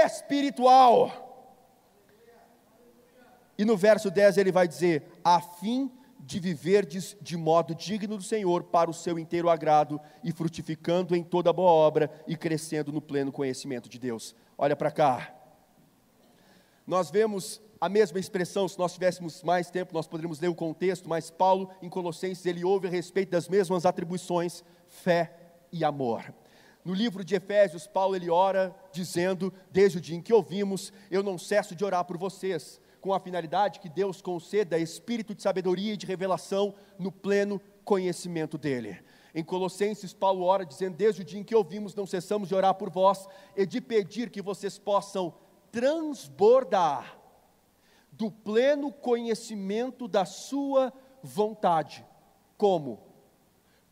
[0.05, 1.27] espiritual.
[3.57, 8.23] E no verso 10 ele vai dizer: a fim de viverdes de modo digno do
[8.23, 13.01] Senhor para o seu inteiro agrado e frutificando em toda boa obra e crescendo no
[13.01, 14.35] pleno conhecimento de Deus.
[14.57, 15.33] Olha para cá.
[16.85, 21.07] Nós vemos a mesma expressão, se nós tivéssemos mais tempo, nós poderíamos ler o contexto,
[21.07, 25.33] mas Paulo, em Colossenses, ele ouve a respeito das mesmas atribuições, fé
[25.71, 26.33] e amor.
[26.83, 31.23] No livro de Efésios, Paulo ele ora dizendo: Desde o dia em que ouvimos, eu
[31.23, 35.93] não cesso de orar por vocês, com a finalidade que Deus conceda espírito de sabedoria
[35.93, 38.99] e de revelação no pleno conhecimento dele.
[39.33, 42.73] Em Colossenses, Paulo ora dizendo: Desde o dia em que ouvimos, não cessamos de orar
[42.73, 43.25] por vós
[43.55, 45.33] e de pedir que vocês possam
[45.71, 47.18] transbordar
[48.19, 50.91] do pleno conhecimento da Sua
[51.23, 52.05] vontade.
[52.57, 52.99] Como?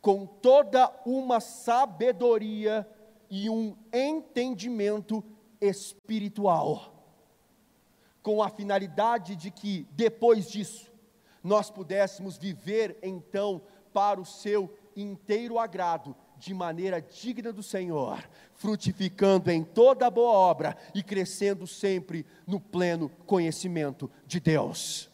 [0.02, 2.86] Com toda uma sabedoria
[3.30, 5.24] e um entendimento
[5.62, 6.94] espiritual.
[8.22, 10.92] Com a finalidade de que, depois disso,
[11.42, 13.62] nós pudéssemos viver então
[13.94, 18.24] para o Seu inteiro agrado de maneira digna do Senhor,
[18.54, 25.10] frutificando em toda boa obra e crescendo sempre no pleno conhecimento de Deus.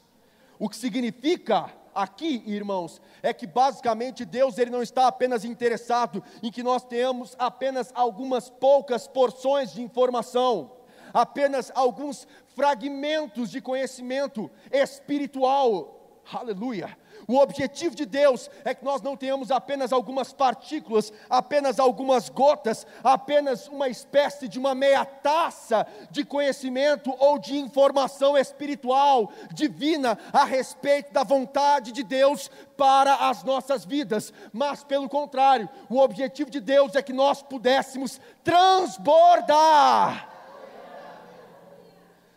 [0.59, 6.51] O que significa aqui, irmãos, é que basicamente Deus ele não está apenas interessado em
[6.51, 10.71] que nós tenhamos apenas algumas poucas porções de informação,
[11.13, 16.02] apenas alguns fragmentos de conhecimento espiritual.
[16.31, 16.97] Aleluia
[17.27, 22.85] o objetivo de Deus é que nós não tenhamos apenas algumas partículas, apenas algumas gotas,
[23.03, 30.43] apenas uma espécie de uma meia taça de conhecimento ou de informação espiritual, divina, a
[30.43, 36.59] respeito da vontade de Deus para as nossas vidas, mas pelo contrário, o objetivo de
[36.59, 40.29] Deus é que nós pudéssemos transbordar.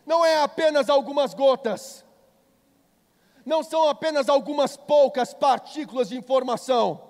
[0.05, 2.06] Não é apenas algumas gotas,
[3.47, 7.01] não são apenas algumas poucas partículas de informação,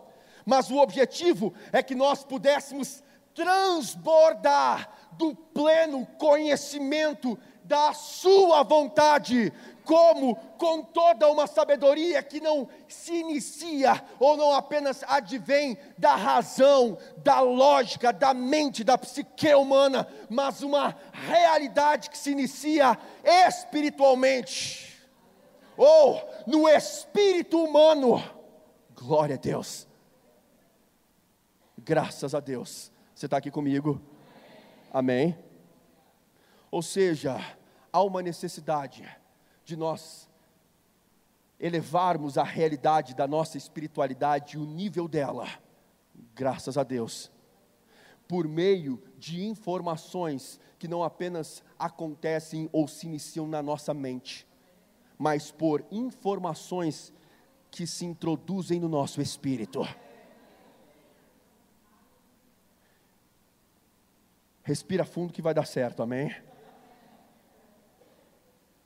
[0.45, 9.51] mas o objetivo é que nós pudéssemos transbordar do pleno conhecimento da Sua vontade,
[9.83, 16.99] como com toda uma sabedoria que não se inicia ou não apenas advém da razão,
[17.17, 24.96] da lógica, da mente, da psique humana, mas uma realidade que se inicia espiritualmente
[25.77, 28.21] ou no espírito humano.
[28.95, 29.87] Glória a Deus.
[31.77, 32.91] Graças a Deus.
[33.13, 34.01] Você está aqui comigo?
[34.91, 35.37] Amém?
[36.71, 37.37] Ou seja,
[37.93, 39.07] há uma necessidade
[39.63, 40.27] de nós
[41.59, 45.47] elevarmos a realidade da nossa espiritualidade, o nível dela,
[46.35, 47.31] graças a Deus,
[48.27, 54.46] por meio de informações que não apenas acontecem ou se iniciam na nossa mente,
[55.17, 57.13] mas por informações
[57.71, 59.87] que se introduzem no nosso espírito.
[64.63, 66.35] Respira fundo que vai dar certo, amém?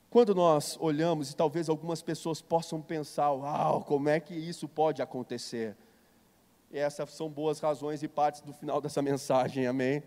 [0.08, 5.00] Quando nós olhamos, e talvez algumas pessoas possam pensar, uau, como é que isso pode
[5.00, 5.76] acontecer?
[6.70, 10.02] E essas são boas razões e partes do final dessa mensagem, amém?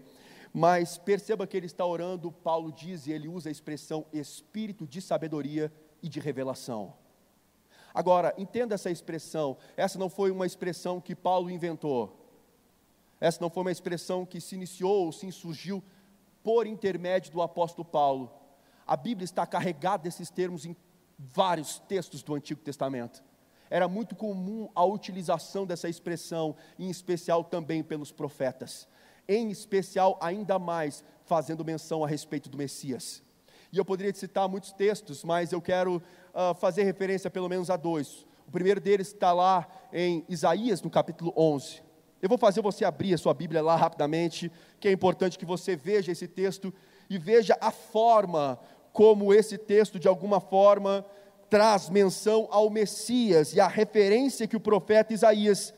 [0.53, 5.01] Mas perceba que ele está orando, Paulo diz, e ele usa a expressão espírito de
[5.01, 5.71] sabedoria
[6.05, 6.93] e de revelação.
[7.91, 12.15] Agora, entenda essa expressão, essa não foi uma expressão que Paulo inventou,
[13.19, 15.83] essa não foi uma expressão que se iniciou ou se insurgiu
[16.43, 18.31] por intermédio do apóstolo Paulo.
[18.85, 20.75] A Bíblia está carregada desses termos em
[21.17, 23.23] vários textos do Antigo Testamento.
[23.67, 28.87] Era muito comum a utilização dessa expressão, em especial também pelos profetas,
[29.27, 33.23] em especial ainda mais fazendo menção a respeito do Messias.
[33.71, 35.97] E eu poderia citar muitos textos, mas eu quero
[36.33, 38.25] uh, fazer referência pelo menos a dois.
[38.47, 41.83] O primeiro deles está lá em Isaías, no capítulo 11.
[42.21, 45.75] Eu vou fazer você abrir a sua Bíblia lá rapidamente, que é importante que você
[45.75, 46.73] veja esse texto
[47.09, 48.59] e veja a forma
[48.91, 51.05] como esse texto, de alguma forma,
[51.49, 55.73] traz menção ao Messias e a referência que o profeta Isaías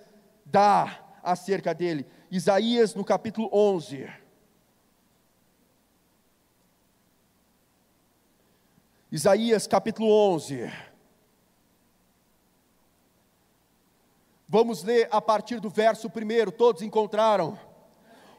[0.45, 2.05] dá acerca dele.
[2.31, 4.07] Isaías, no capítulo 11.
[9.09, 10.69] Isaías capítulo 11.
[14.49, 17.57] Vamos ler a partir do verso primeiro, todos encontraram.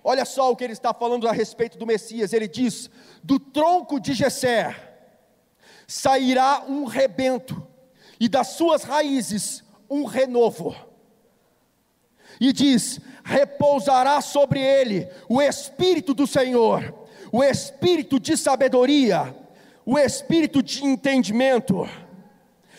[0.04, 2.34] Olha só o que ele está falando a respeito do Messias.
[2.34, 2.90] Ele diz:
[3.24, 4.76] Do tronco de Jessé
[5.86, 7.66] sairá um rebento,
[8.20, 10.76] e das suas raízes um renovo.
[12.38, 16.94] E diz: repousará sobre ele o espírito do Senhor,
[17.32, 19.47] o espírito de sabedoria
[19.90, 21.88] o espírito de entendimento,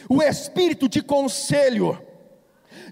[0.07, 1.99] o espírito de conselho,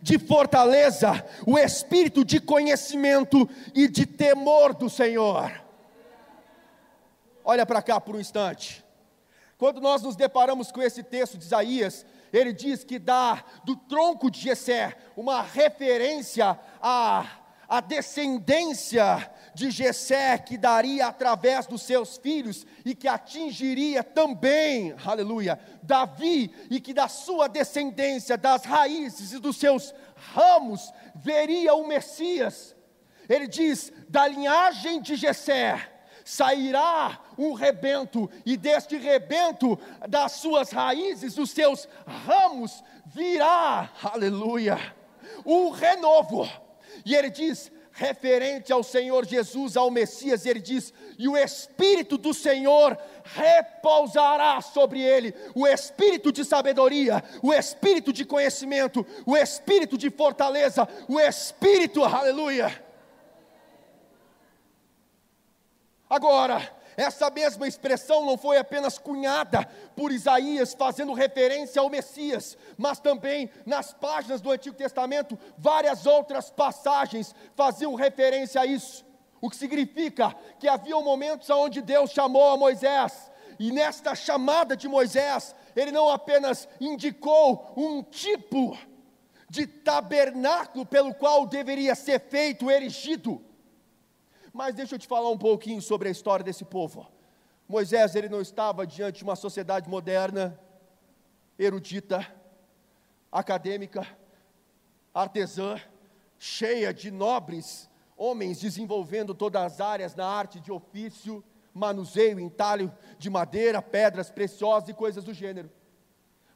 [0.02, 5.64] de fortaleza, o espírito de conhecimento e de temor do Senhor.
[7.46, 8.84] Olha para cá por um instante.
[9.56, 12.04] Quando nós nos deparamos com esse texto de Isaías,
[12.34, 17.24] ele diz que dá do tronco de Jessé uma referência à,
[17.70, 25.60] à descendência de Jessé que daria através dos seus filhos e que atingiria também, aleluia,
[25.82, 32.76] Davi e que da sua descendência, das raízes e dos seus ramos veria o Messias.
[33.28, 35.92] Ele diz: da linhagem de Jessé
[36.24, 44.78] sairá um rebento, e deste rebento, das suas raízes, dos seus ramos, virá, aleluia,
[45.44, 46.48] um renovo.
[47.04, 52.32] E ele diz: referente ao Senhor Jesus, ao Messias, ele diz: e o Espírito do
[52.32, 60.12] Senhor repousará sobre ele, o Espírito de sabedoria, o Espírito de conhecimento, o Espírito de
[60.12, 62.86] fortaleza, o Espírito, aleluia.
[66.08, 69.64] Agora, essa mesma expressão não foi apenas cunhada
[69.96, 76.50] por Isaías, fazendo referência ao Messias, mas também nas páginas do Antigo Testamento, várias outras
[76.50, 79.06] passagens faziam referência a isso.
[79.40, 83.30] O que significa que havia momentos onde Deus chamou a Moisés,
[83.60, 88.76] e nesta chamada de Moisés, ele não apenas indicou um tipo
[89.48, 93.40] de tabernáculo pelo qual deveria ser feito, erigido,
[94.58, 97.08] mas deixa eu te falar um pouquinho sobre a história desse povo.
[97.70, 100.60] Moisés, ele não estava diante de uma sociedade moderna,
[101.60, 102.26] erudita,
[103.32, 104.08] acadêmica,
[105.14, 105.80] artesã,
[106.40, 107.88] cheia de nobres
[108.18, 114.90] homens desenvolvendo todas as áreas na arte de ofício, manuseio, entalho de madeira, pedras preciosas
[114.90, 115.70] e coisas do gênero.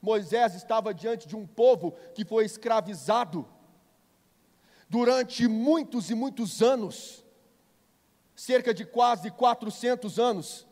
[0.02, 3.48] Moisés estava diante de um povo que foi escravizado
[4.90, 7.24] durante muitos e muitos anos
[8.36, 10.68] cerca de quase 400 anos.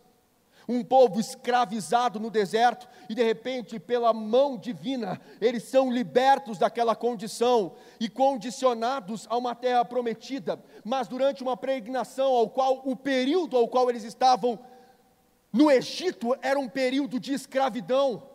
[0.68, 6.96] Um povo escravizado no deserto, e de repente, pela mão divina, eles são libertos daquela
[6.96, 13.58] condição e condicionados a uma terra prometida, mas durante uma peregrinação, ao qual o período
[13.58, 14.60] ao qual eles estavam
[15.52, 18.30] no Egito era um período de escravidão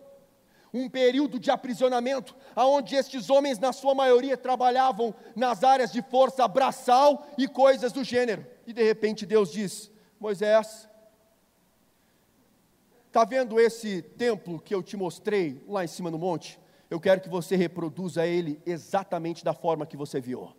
[0.74, 6.48] um período de aprisionamento, aonde estes homens, na sua maioria, trabalhavam nas áreas de força
[6.48, 8.44] braçal e coisas do gênero.
[8.66, 10.88] E de repente Deus diz: Moisés,
[13.06, 16.58] está vendo esse templo que eu te mostrei lá em cima no monte?
[16.90, 20.54] Eu quero que você reproduza ele exatamente da forma que você viu.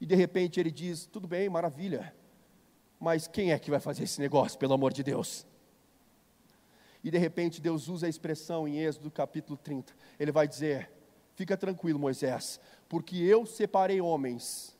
[0.00, 2.14] E de repente ele diz: Tudo bem, maravilha,
[2.98, 5.46] mas quem é que vai fazer esse negócio, pelo amor de Deus?
[7.02, 9.94] E de repente Deus usa a expressão em Êxodo capítulo 30.
[10.18, 10.90] Ele vai dizer:
[11.34, 14.75] Fica tranquilo, Moisés, porque eu separei homens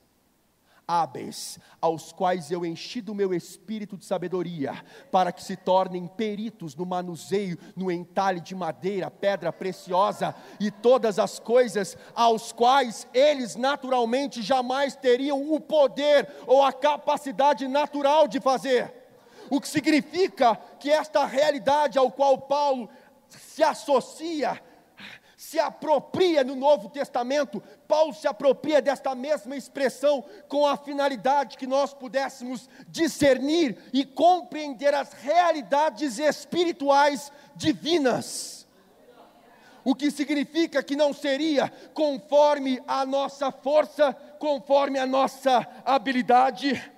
[0.87, 6.76] hábeis, aos quais eu enchi do meu espírito de sabedoria, para que se tornem peritos
[6.76, 13.57] no manuseio, no entalhe de madeira, pedra preciosa e todas as coisas aos quais eles
[13.57, 18.95] naturalmente jamais teriam o poder ou a capacidade natural de fazer.
[19.51, 22.89] O que significa que esta realidade ao qual Paulo
[23.28, 24.61] se associa,
[25.47, 31.68] se apropria no Novo Testamento, Paulo se apropria desta mesma expressão com a finalidade que
[31.68, 38.66] nós pudéssemos discernir e compreender as realidades espirituais divinas.
[39.84, 46.92] O que significa que não seria conforme a nossa força, conforme a nossa habilidade,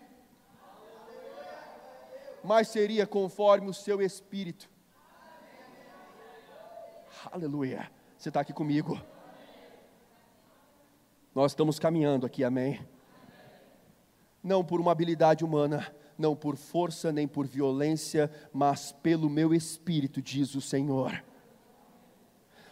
[2.43, 4.71] mas seria conforme o seu espírito.
[7.31, 7.98] Aleluia.
[8.19, 9.01] Você está aqui comigo?
[11.33, 12.85] Nós estamos caminhando aqui, amém?
[14.43, 15.87] Não por uma habilidade humana,
[16.19, 21.23] não por força nem por violência, mas pelo meu espírito, diz o Senhor.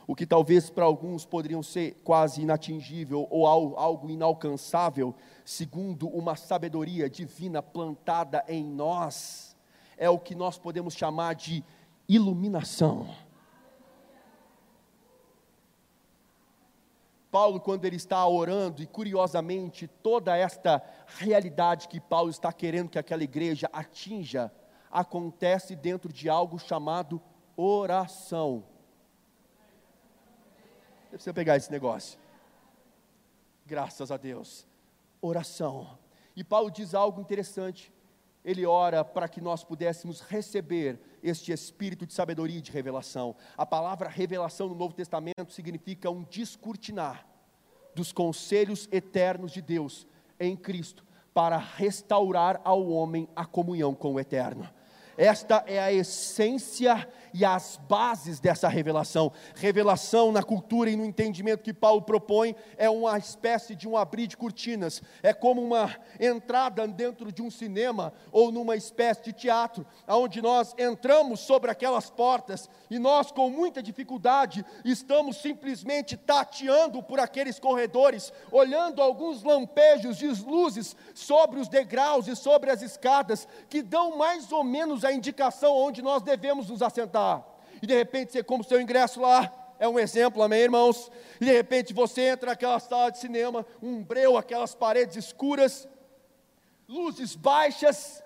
[0.05, 7.09] O que talvez para alguns poderiam ser quase inatingível ou algo inalcançável, segundo uma sabedoria
[7.09, 9.57] divina plantada em nós,
[9.97, 11.63] é o que nós podemos chamar de
[12.09, 13.26] iluminação.
[17.37, 20.83] Paulo, quando ele está orando, e curiosamente, toda esta
[21.19, 24.51] realidade que Paulo está querendo que aquela igreja atinja,
[24.91, 27.21] acontece dentro de algo chamado
[27.55, 28.65] oração.
[31.13, 32.19] Você pegar esse negócio.
[33.67, 34.67] Graças a Deus.
[35.21, 35.99] Oração.
[36.35, 37.93] E Paulo diz algo interessante
[38.47, 43.35] ele ora para que nós pudéssemos receber este espírito de sabedoria e de revelação.
[43.57, 47.27] A palavra revelação no Novo Testamento significa um descortinar
[47.95, 50.07] dos conselhos eternos de Deus
[50.39, 51.05] em Cristo
[51.35, 54.69] para restaurar ao homem a comunhão com o eterno.
[55.17, 59.31] Esta é a essência e as bases dessa revelação.
[59.55, 64.27] Revelação na cultura e no entendimento que Paulo propõe é uma espécie de um abrir
[64.27, 69.87] de cortinas, é como uma entrada dentro de um cinema ou numa espécie de teatro,
[70.09, 77.21] onde nós entramos sobre aquelas portas e nós, com muita dificuldade, estamos simplesmente tateando por
[77.21, 83.83] aqueles corredores, olhando alguns lampejos de luzes sobre os degraus e sobre as escadas, que
[83.83, 87.26] dão mais ou menos a indicação onde nós devemos nos assentar.
[87.83, 91.11] E de repente você compra o seu ingresso lá, é um exemplo, amém, irmãos?
[91.41, 95.87] E de repente você entra naquela sala de cinema, um breu, aquelas paredes escuras,
[96.89, 98.23] luzes baixas,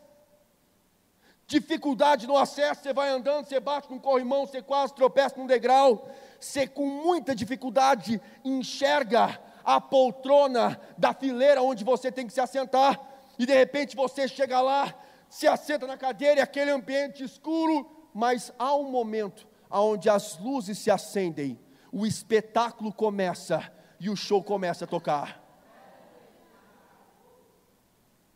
[1.46, 6.08] dificuldade no acesso, você vai andando, você bate num corrimão, você quase tropeça num degrau,
[6.38, 13.00] você com muita dificuldade enxerga a poltrona da fileira onde você tem que se assentar,
[13.36, 14.94] e de repente você chega lá,
[15.28, 20.78] se assenta na cadeira e aquele ambiente escuro, mas há um momento onde as luzes
[20.78, 21.58] se acendem,
[21.92, 25.40] o espetáculo começa e o show começa a tocar.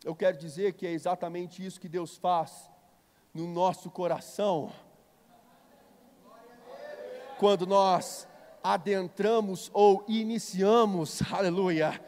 [0.04, 2.70] Eu quero dizer que é exatamente isso que Deus faz
[3.32, 4.70] no nosso coração.
[7.38, 8.28] Quando nós
[8.62, 12.00] adentramos ou iniciamos, aleluia,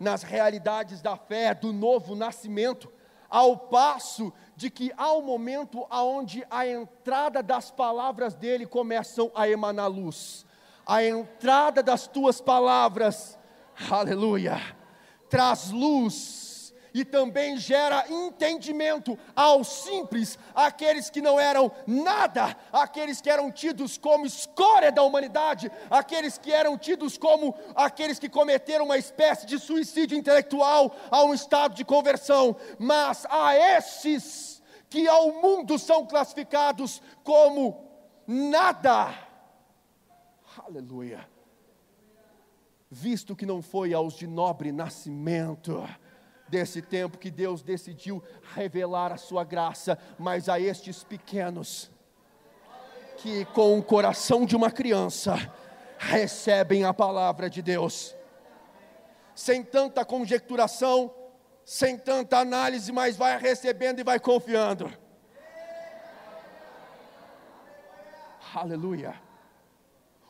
[0.00, 2.92] nas realidades da fé, do novo nascimento,
[3.28, 9.48] ao passo de que há um momento onde a entrada das palavras dele começam a
[9.48, 10.46] emanar luz.
[10.86, 13.38] A entrada das tuas palavras,
[13.90, 14.60] aleluia,
[15.28, 16.45] traz luz
[16.96, 23.98] e também gera entendimento aos simples, aqueles que não eram nada, aqueles que eram tidos
[23.98, 29.58] como escória da humanidade, aqueles que eram tidos como aqueles que cometeram uma espécie de
[29.58, 37.02] suicídio intelectual a um estado de conversão, mas a esses que ao mundo são classificados
[37.22, 37.90] como
[38.26, 39.14] nada.
[40.66, 41.28] Aleluia.
[42.90, 45.86] Visto que não foi aos de nobre nascimento,
[46.48, 48.22] desse tempo que Deus decidiu
[48.54, 51.90] revelar a sua graça, mas a estes pequenos,
[53.18, 55.34] que com o coração de uma criança,
[55.98, 58.14] recebem a palavra de Deus,
[59.34, 61.12] sem tanta conjecturação,
[61.64, 64.92] sem tanta análise, mas vai recebendo e vai confiando.
[68.54, 69.20] Aleluia.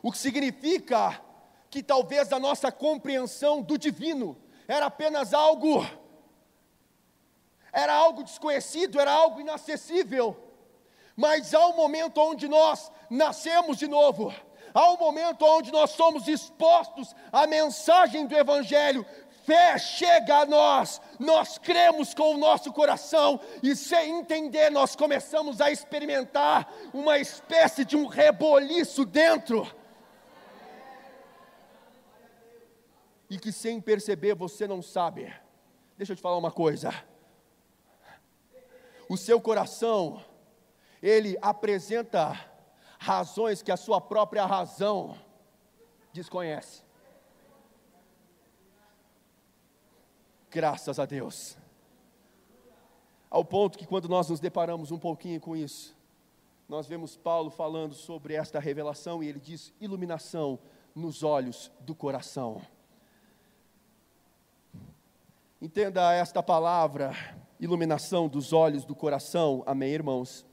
[0.03, 1.21] O que significa
[1.69, 4.37] que talvez a nossa compreensão do divino
[4.67, 5.85] era apenas algo
[7.77, 10.35] era algo desconhecido, era algo inacessível.
[11.15, 14.35] Mas há um momento onde nós nascemos de novo,
[14.73, 19.05] há um momento onde nós somos expostos à mensagem do Evangelho.
[19.45, 25.61] Fé chega a nós, nós cremos com o nosso coração, e sem entender, nós começamos
[25.61, 29.71] a experimentar uma espécie de um reboliço dentro.
[33.29, 35.33] E que sem perceber você não sabe.
[35.99, 36.93] Deixa eu te falar uma coisa
[39.09, 40.23] o seu coração,
[41.03, 42.39] ele apresenta
[42.99, 45.17] razões que a sua própria razão
[46.13, 46.83] desconhece.
[50.51, 51.57] Graças a Deus.
[53.29, 55.95] Ao ponto que quando nós nos deparamos um pouquinho com isso,
[56.69, 60.59] nós vemos Paulo falando sobre esta revelação e ele diz: iluminação
[60.95, 62.63] nos olhos do coração.
[65.61, 67.13] Entenda esta palavra,
[67.59, 70.45] iluminação dos olhos do coração, amém, irmãos?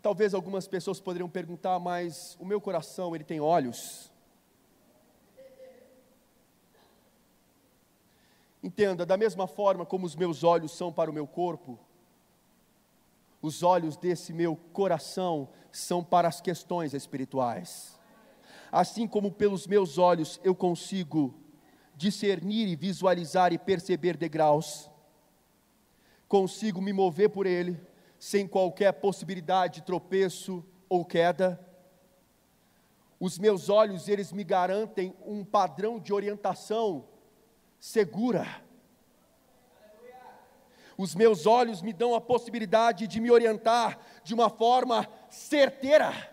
[0.00, 4.10] Talvez algumas pessoas poderiam perguntar, mas o meu coração, ele tem olhos?
[8.62, 11.78] Entenda, da mesma forma como os meus olhos são para o meu corpo,
[13.40, 17.98] os olhos desse meu coração são para as questões espirituais.
[18.70, 21.34] Assim como pelos meus olhos eu consigo
[21.96, 24.88] discernir e visualizar e perceber degraus,
[26.32, 27.78] consigo me mover por ele
[28.18, 31.60] sem qualquer possibilidade de tropeço ou queda.
[33.20, 37.06] Os meus olhos, eles me garantem um padrão de orientação
[37.78, 38.46] segura.
[40.96, 46.31] Os meus olhos me dão a possibilidade de me orientar de uma forma certeira.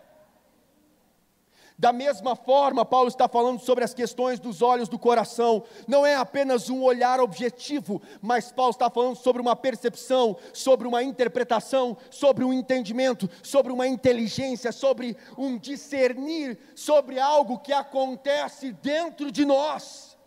[1.80, 5.64] Da mesma forma, Paulo está falando sobre as questões dos olhos do coração.
[5.88, 11.02] Não é apenas um olhar objetivo, mas Paulo está falando sobre uma percepção, sobre uma
[11.02, 19.32] interpretação, sobre um entendimento, sobre uma inteligência, sobre um discernir, sobre algo que acontece dentro
[19.32, 20.18] de nós.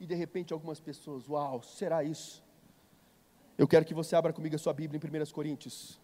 [0.00, 2.42] E de repente algumas pessoas, uau, será isso?
[3.56, 6.00] Eu quero que você abra comigo a sua Bíblia em 1 Coríntios.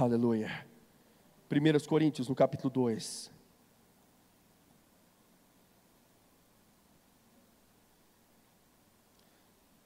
[0.00, 0.66] Aleluia.
[1.50, 3.30] 1 Coríntios, no capítulo 2.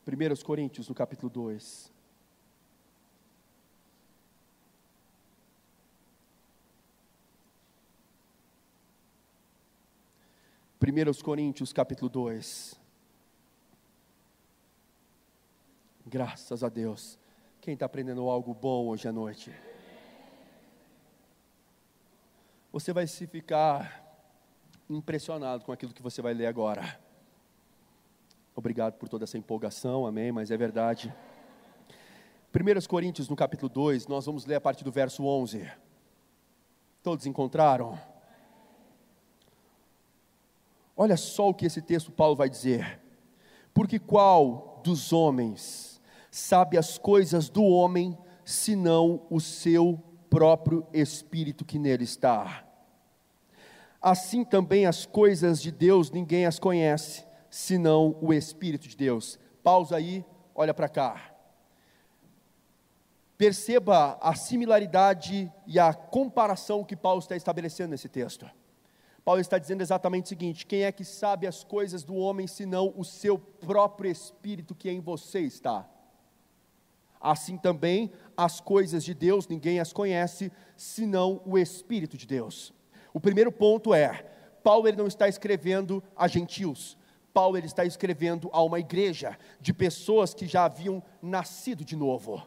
[0.04, 1.92] Primeiros Coríntios, no capítulo 2.
[10.78, 12.80] Primeiros Coríntios, capítulo 2.
[16.06, 17.18] Graças a Deus.
[17.60, 19.65] Quem está aprendendo algo bom hoje à noite?
[22.76, 24.04] Você vai se ficar
[24.90, 27.00] impressionado com aquilo que você vai ler agora.
[28.54, 31.10] Obrigado por toda essa empolgação, amém, mas é verdade.
[32.54, 35.66] 1 Coríntios, no capítulo 2, nós vamos ler a partir do verso 11.
[37.02, 37.98] Todos encontraram?
[40.94, 43.00] Olha só o que esse texto Paulo vai dizer.
[43.72, 45.98] Porque qual dos homens
[46.30, 49.98] sabe as coisas do homem, senão o seu
[50.28, 52.65] próprio espírito que nele está.
[54.08, 59.36] Assim também as coisas de Deus ninguém as conhece, senão o Espírito de Deus.
[59.64, 61.34] Pausa aí, olha para cá.
[63.36, 68.48] Perceba a similaridade e a comparação que Paulo está estabelecendo nesse texto.
[69.24, 72.94] Paulo está dizendo exatamente o seguinte: quem é que sabe as coisas do homem senão
[72.96, 75.84] o seu próprio espírito que em você está?
[77.20, 82.72] Assim também as coisas de Deus ninguém as conhece, senão o Espírito de Deus.
[83.16, 84.26] O primeiro ponto é:
[84.62, 86.98] Paulo ele não está escrevendo a gentios.
[87.32, 92.46] Paulo ele está escrevendo a uma igreja de pessoas que já haviam nascido de novo.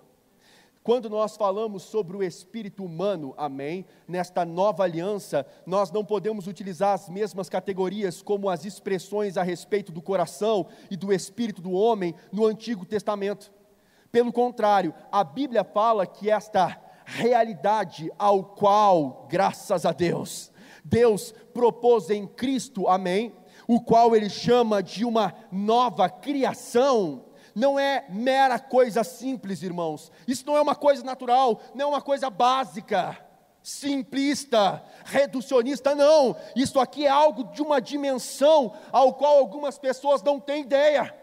[0.84, 6.94] Quando nós falamos sobre o espírito humano, amém, nesta nova aliança, nós não podemos utilizar
[6.94, 12.14] as mesmas categorias como as expressões a respeito do coração e do espírito do homem
[12.32, 13.52] no Antigo Testamento.
[14.12, 20.52] Pelo contrário, a Bíblia fala que esta realidade ao qual, graças a Deus,
[20.90, 23.34] Deus propôs em Cristo, amém,
[23.68, 30.12] o qual ele chama de uma nova criação, não é mera coisa simples, irmãos.
[30.28, 33.18] Isso não é uma coisa natural, não é uma coisa básica,
[33.62, 36.36] simplista, reducionista, não.
[36.56, 41.16] Isso aqui é algo de uma dimensão ao qual algumas pessoas não têm ideia.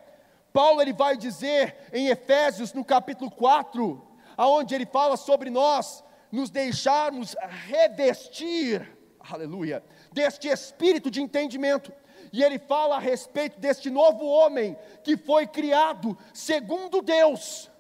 [0.53, 4.03] Paulo ele vai dizer em Efésios no capítulo 4,
[4.37, 7.35] aonde ele fala sobre nós nos deixarmos
[7.67, 8.96] revestir,
[9.31, 11.93] aleluia, deste espírito de entendimento.
[12.33, 17.71] E ele fala a respeito deste novo homem que foi criado segundo Deus,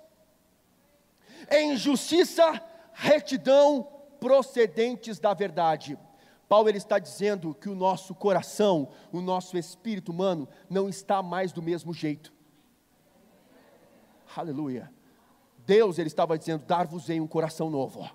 [1.50, 2.60] em justiça,
[2.92, 3.88] retidão,
[4.20, 5.98] procedentes da verdade.
[6.48, 11.52] Paulo ele está dizendo que o nosso coração, o nosso espírito humano não está mais
[11.52, 12.32] do mesmo jeito.
[14.36, 14.92] Aleluia.
[15.66, 18.08] Deus, ele estava dizendo: dar-vos-ei um coração novo.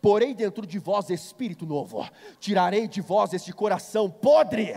[0.00, 2.08] Porém dentro de vós espírito novo.
[2.38, 4.74] Tirarei de vós este coração podre,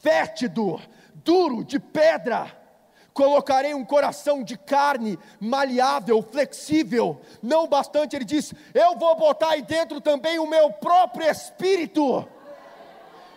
[0.00, 0.80] fétido,
[1.14, 2.64] duro, de pedra.
[3.12, 7.20] Colocarei um coração de carne, maleável, flexível.
[7.42, 12.26] Não bastante, ele diz: Eu vou botar aí dentro também o meu próprio espírito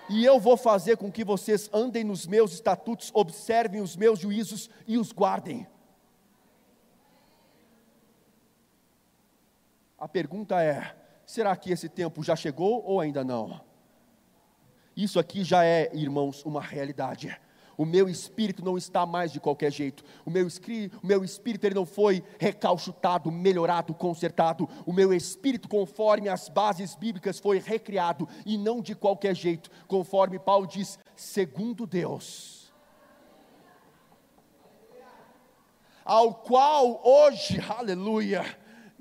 [0.09, 4.67] e eu vou fazer com que vocês andem nos meus estatutos, observem os meus juízos
[4.87, 5.67] e os guardem.
[9.97, 10.95] A pergunta é:
[11.29, 13.61] será que esse tempo já chegou ou ainda não?
[14.97, 17.39] Isso aqui já é, irmãos, uma realidade.
[17.77, 20.03] O meu espírito não está mais de qualquer jeito.
[20.25, 24.67] O meu, o meu espírito ele não foi recalchutado, melhorado, consertado.
[24.87, 30.39] O meu espírito, conforme as bases bíblicas, foi recriado e não de qualquer jeito, conforme
[30.39, 32.73] Paulo diz, segundo Deus.
[36.03, 38.43] Ao qual hoje, aleluia,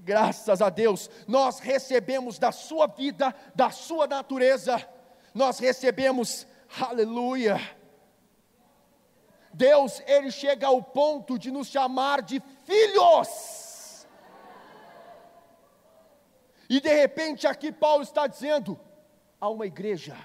[0.08, 4.88] graças a Deus, nós recebemos da sua vida, da sua natureza,
[5.34, 6.46] nós recebemos,
[6.80, 7.60] aleluia.
[9.52, 14.06] Deus, Ele chega ao ponto de nos chamar de filhos.
[16.70, 18.80] E de repente aqui Paulo está dizendo
[19.38, 20.16] a uma igreja,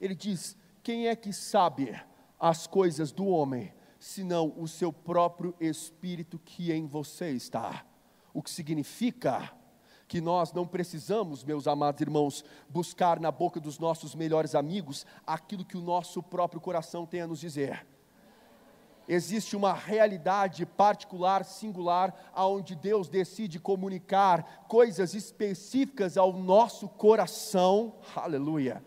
[0.00, 2.00] ele diz: quem é que sabe
[2.38, 7.89] as coisas do homem, senão o seu próprio espírito que em você está?
[8.32, 9.52] O que significa
[10.06, 15.64] que nós não precisamos, meus amados irmãos, buscar na boca dos nossos melhores amigos aquilo
[15.64, 17.86] que o nosso próprio coração tem a nos dizer.
[19.08, 28.84] Existe uma realidade particular, singular, aonde Deus decide comunicar coisas específicas ao nosso coração, aleluia.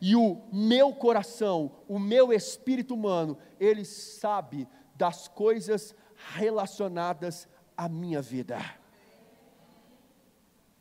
[0.00, 5.94] E o meu coração, o meu espírito humano, ele sabe das coisas
[6.34, 8.58] relacionadas à minha vida.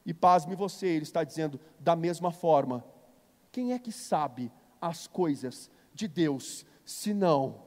[0.05, 2.85] E pasme você, ele está dizendo, da mesma forma,
[3.51, 7.63] quem é que sabe as coisas de Deus, senão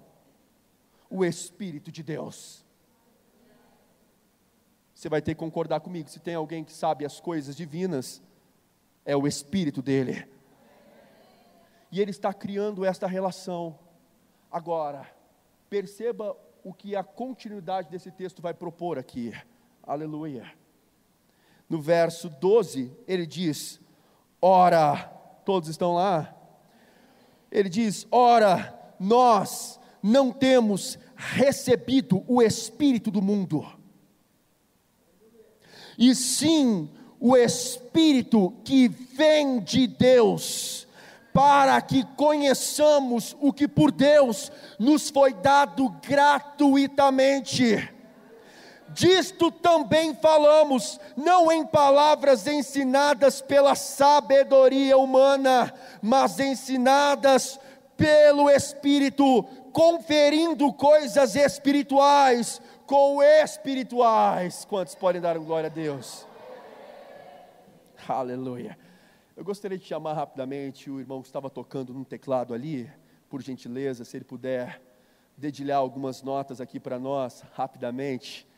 [1.11, 2.65] o Espírito de Deus?
[4.95, 8.23] Você vai ter que concordar comigo, se tem alguém que sabe as coisas divinas,
[9.05, 10.29] é o Espírito dele.
[11.91, 13.79] E ele está criando esta relação.
[14.51, 15.11] Agora,
[15.71, 16.37] perceba
[16.69, 19.33] o que a continuidade desse texto vai propor aqui.
[19.83, 20.53] Aleluia.
[21.67, 23.81] No verso 12, ele diz:
[24.41, 24.97] Ora,
[25.47, 26.37] todos estão lá?
[27.51, 33.67] Ele diz: Ora, nós não temos recebido o Espírito do mundo,
[35.97, 40.87] e sim o Espírito que vem de Deus
[41.39, 47.89] para que conheçamos o que por Deus nos foi dado gratuitamente.
[48.89, 55.73] Disto também falamos, não em palavras ensinadas pela sabedoria humana,
[56.03, 57.61] mas ensinadas
[57.97, 64.65] pelo Espírito, conferindo coisas espirituais com espirituais.
[64.65, 66.27] Quantos podem dar glória a Deus?
[68.09, 68.88] Aleluia.
[69.39, 72.91] Eu gostaria de chamar rapidamente o irmão que estava tocando no teclado ali,
[73.29, 74.83] por gentileza, se ele puder
[75.37, 78.49] dedilhar algumas notas aqui para nós, rapidamente,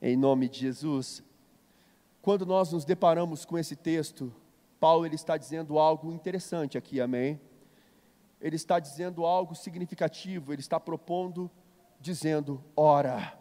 [0.00, 1.24] em nome de Jesus.
[2.22, 4.32] Quando nós nos deparamos com esse texto,
[4.78, 7.40] Paulo ele está dizendo algo interessante aqui, amém?
[8.40, 11.50] Ele está dizendo algo significativo, ele está propondo,
[12.00, 13.36] dizendo: ora,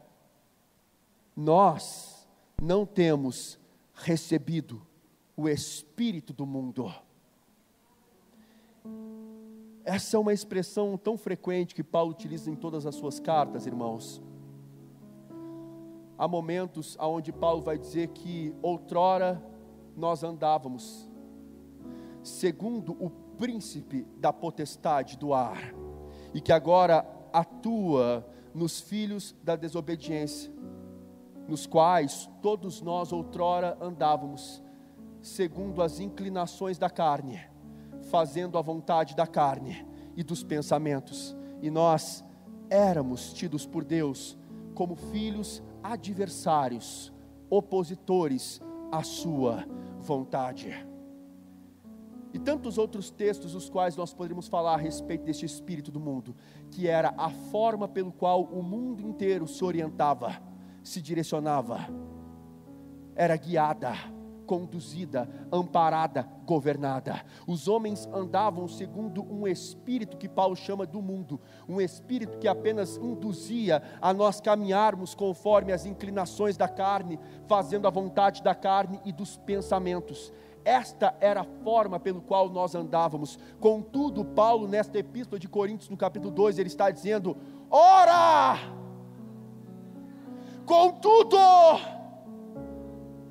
[1.36, 2.28] nós
[2.60, 3.60] não temos
[3.93, 4.87] recebido
[5.38, 6.92] o espírito do mundo.
[9.86, 14.20] Essa é uma expressão tão frequente que Paulo utiliza em todas as suas cartas, irmãos.
[16.18, 19.42] Há momentos onde Paulo vai dizer que outrora
[19.96, 21.08] nós andávamos
[22.24, 25.74] segundo o príncipe da potestade do ar,
[26.34, 30.52] e que agora atua nos filhos da desobediência,
[31.48, 34.62] nos quais todos nós outrora andávamos
[35.28, 37.39] segundo as inclinações da carne,
[38.09, 41.36] fazendo a vontade da carne e dos pensamentos.
[41.61, 42.23] E nós
[42.69, 44.38] éramos tidos por Deus
[44.73, 47.13] como filhos adversários,
[47.49, 48.61] opositores
[48.91, 49.65] à sua
[49.99, 50.73] vontade.
[52.34, 56.36] E tantos outros textos, os quais nós poderíamos falar a respeito deste espírito do mundo,
[56.71, 60.41] que era a forma pelo qual o mundo inteiro se orientava,
[60.84, 61.88] se direcionava,
[63.15, 64.16] era guiada
[64.48, 67.22] conduzida, amparada, governada.
[67.45, 72.98] Os homens andavam segundo um espírito que Paulo chama do mundo, um espírito que apenas
[72.98, 79.12] induzia a nós caminharmos conforme as inclinações da carne, fazendo a vontade da carne e
[79.12, 80.32] dos pensamentos.
[80.64, 83.38] Esta era a forma pelo qual nós andávamos.
[83.60, 87.38] Contudo, Paulo, nesta epístola de Coríntios, no capítulo 2, ele está dizendo:
[87.70, 88.58] Ora!
[90.66, 91.38] Contudo,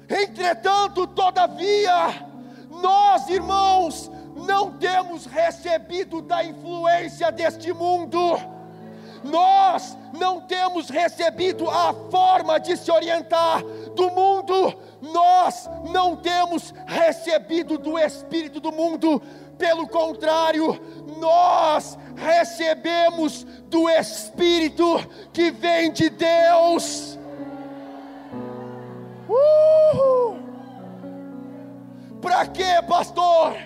[0.08, 2.26] Entretanto, todavia,
[2.70, 8.38] nós, irmãos, não temos recebido da influência deste mundo,
[9.24, 13.62] nós não temos recebido a forma de se orientar
[13.96, 19.20] do mundo, nós não temos recebido do Espírito do mundo,
[19.58, 20.78] pelo contrário,
[21.18, 27.18] nós recebemos do Espírito que vem de Deus
[32.20, 33.56] Para quê, pastor?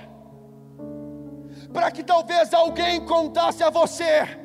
[1.72, 4.40] Para que talvez alguém contasse a você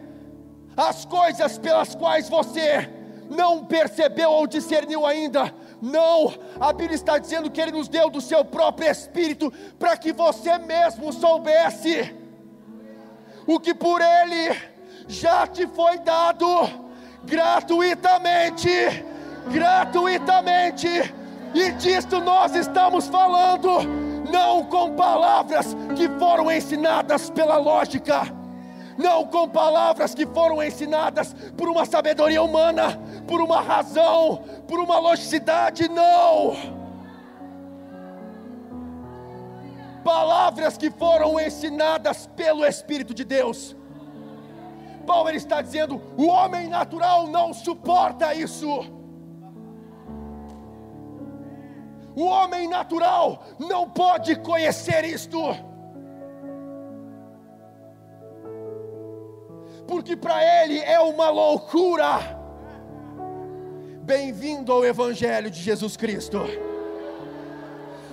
[0.76, 2.89] as coisas pelas quais você
[3.30, 5.53] não percebeu ou discerniu ainda.
[5.82, 10.13] Não, a Bíblia está dizendo que Ele nos deu do seu próprio Espírito para que
[10.13, 12.16] você mesmo soubesse
[13.47, 14.55] o que por Ele
[15.07, 16.47] já te foi dado
[17.24, 18.70] gratuitamente
[19.52, 20.88] gratuitamente,
[21.54, 23.80] e disto nós estamos falando,
[24.32, 28.24] não com palavras que foram ensinadas pela lógica,
[28.98, 35.00] não com palavras que foram ensinadas por uma sabedoria humana, por uma razão, por uma
[35.00, 36.56] logicidade, não.
[40.04, 43.76] Palavras que foram ensinadas pelo Espírito de Deus.
[45.06, 48.95] Paulo está dizendo: o homem natural não suporta isso.
[52.16, 55.39] O homem natural não pode conhecer isto.
[59.86, 62.20] Porque para ele é uma loucura.
[64.01, 66.41] Bem-vindo ao Evangelho de Jesus Cristo.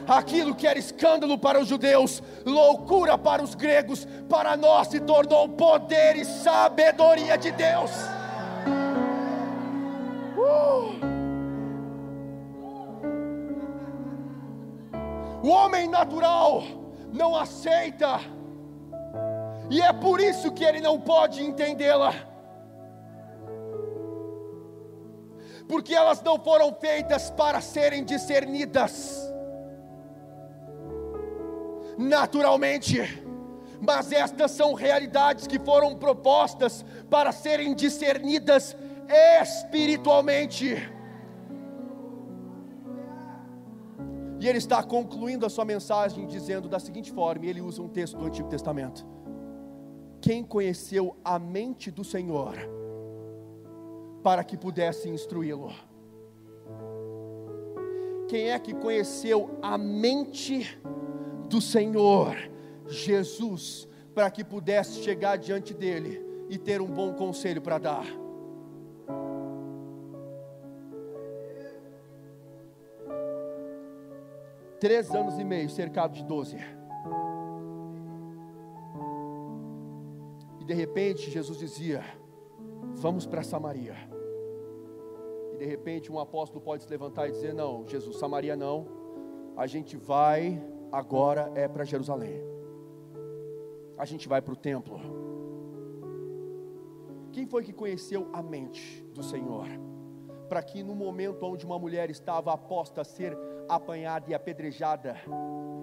[0.07, 5.49] Aquilo que era escândalo para os judeus, loucura para os gregos, para nós se tornou
[5.51, 7.93] poder e sabedoria de Deus.
[15.43, 16.63] O homem natural
[17.13, 18.21] não aceita,
[19.69, 22.15] e é por isso que ele não pode entendê-la,
[25.69, 29.21] porque elas não foram feitas para serem discernidas.
[31.99, 33.01] Naturalmente,
[33.81, 38.77] mas estas são realidades que foram propostas para serem discernidas
[39.41, 40.77] espiritualmente.
[44.43, 48.17] E ele está concluindo a sua mensagem dizendo da seguinte forma, ele usa um texto
[48.17, 49.07] do Antigo Testamento:
[50.21, 52.57] Quem conheceu a mente do Senhor
[54.21, 55.71] para que pudesse instruí-lo?
[58.27, 60.77] Quem é que conheceu a mente
[61.49, 62.35] do Senhor
[62.89, 68.22] Jesus para que pudesse chegar diante dele e ter um bom conselho para dar?
[74.83, 76.57] Três anos e meio, cercado de doze.
[80.59, 82.03] E de repente Jesus dizia:
[82.95, 83.95] Vamos para Samaria.
[85.53, 88.89] E de repente um apóstolo pode se levantar e dizer: Não, Jesus, Samaria não.
[89.57, 90.61] A gente vai
[90.91, 92.43] agora é para Jerusalém.
[93.97, 94.99] A gente vai para o templo.
[97.31, 99.69] Quem foi que conheceu a mente do Senhor?
[100.49, 103.39] Para que no momento onde uma mulher estava aposta a ser
[103.75, 105.17] apanhada e apedrejada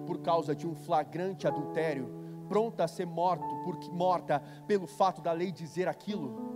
[0.06, 2.08] por causa de um flagrante adultério,
[2.48, 6.50] pronta a ser morto, porque, morta pelo fato da lei dizer aquilo.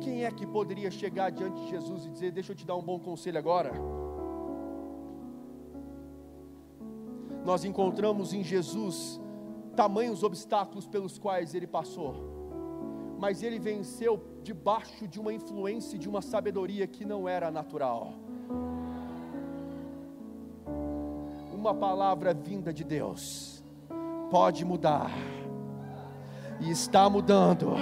[0.00, 2.82] Quem é que poderia chegar diante de Jesus e dizer: Deixa eu te dar um
[2.82, 3.72] bom conselho agora?
[7.44, 9.20] Nós encontramos em Jesus
[9.74, 12.14] tamanhos obstáculos pelos quais ele passou,
[13.18, 18.23] mas ele venceu debaixo de uma influência, de uma sabedoria que não era natural.
[21.64, 23.64] Uma palavra vinda de Deus.
[24.30, 25.10] Pode mudar,
[26.60, 27.72] e está mudando,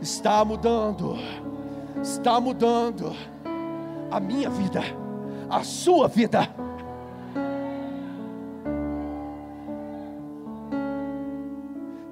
[0.00, 1.16] está mudando,
[2.00, 3.12] está mudando.
[4.08, 4.82] A minha vida,
[5.50, 6.48] a sua vida.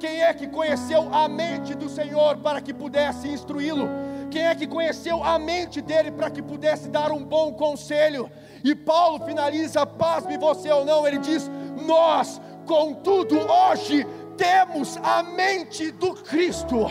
[0.00, 3.86] Quem é que conheceu a mente do Senhor para que pudesse instruí-lo?
[4.30, 8.30] Quem é que conheceu a mente dele para que pudesse dar um bom conselho?
[8.62, 11.50] E Paulo finaliza, pasme você ou não, ele diz:
[11.86, 14.06] Nós, contudo, hoje
[14.36, 16.86] temos a mente do Cristo.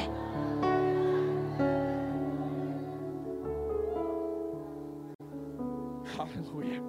[6.18, 6.82] Aleluia.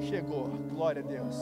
[0.08, 1.36] Chegou, glória a Deus.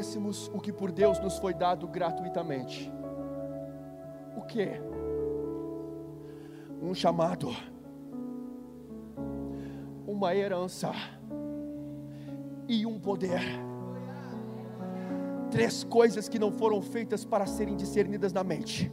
[0.00, 2.90] Conhecêssemos o que por Deus nos foi dado gratuitamente.
[4.34, 4.80] O que?
[6.80, 7.54] Um chamado,
[10.06, 10.90] uma herança
[12.66, 13.42] e um poder.
[15.50, 18.90] Três coisas que não foram feitas para serem discernidas na mente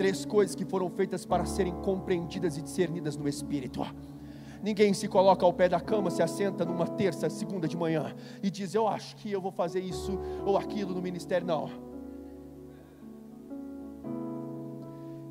[0.00, 3.82] três coisas que foram feitas para serem compreendidas e discernidas no Espírito.
[4.62, 8.50] Ninguém se coloca ao pé da cama, se assenta numa terça, segunda de manhã e
[8.50, 11.46] diz: Eu acho que eu vou fazer isso ou aquilo no ministério.
[11.46, 11.70] Não.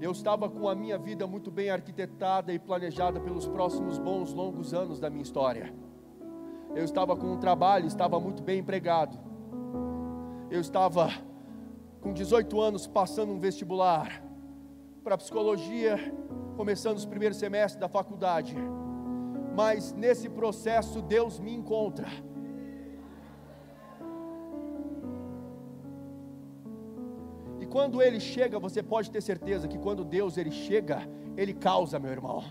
[0.01, 4.73] Eu estava com a minha vida muito bem arquitetada e planejada pelos próximos bons, longos
[4.73, 5.73] anos da minha história.
[6.73, 9.19] Eu estava com um trabalho, estava muito bem empregado.
[10.49, 11.09] Eu estava
[12.01, 14.23] com 18 anos passando um vestibular
[15.03, 15.97] para psicologia,
[16.55, 18.55] começando os primeiros semestres da faculdade.
[19.59, 22.07] Mas nesse processo Deus me encontra.
[27.59, 30.99] E quando ele chega, você pode ter certeza que quando Deus ele chega,
[31.35, 32.41] ele causa, meu irmão.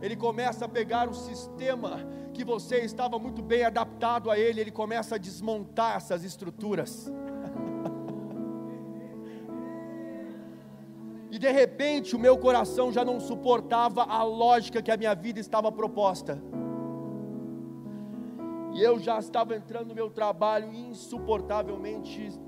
[0.00, 4.70] Ele começa a pegar o sistema que você estava muito bem adaptado a ele, ele
[4.70, 7.12] começa a desmontar essas estruturas.
[11.40, 15.72] De repente o meu coração já não suportava a lógica que a minha vida estava
[15.72, 16.38] proposta.
[18.74, 22.38] E eu já estava entrando no meu trabalho insuportavelmente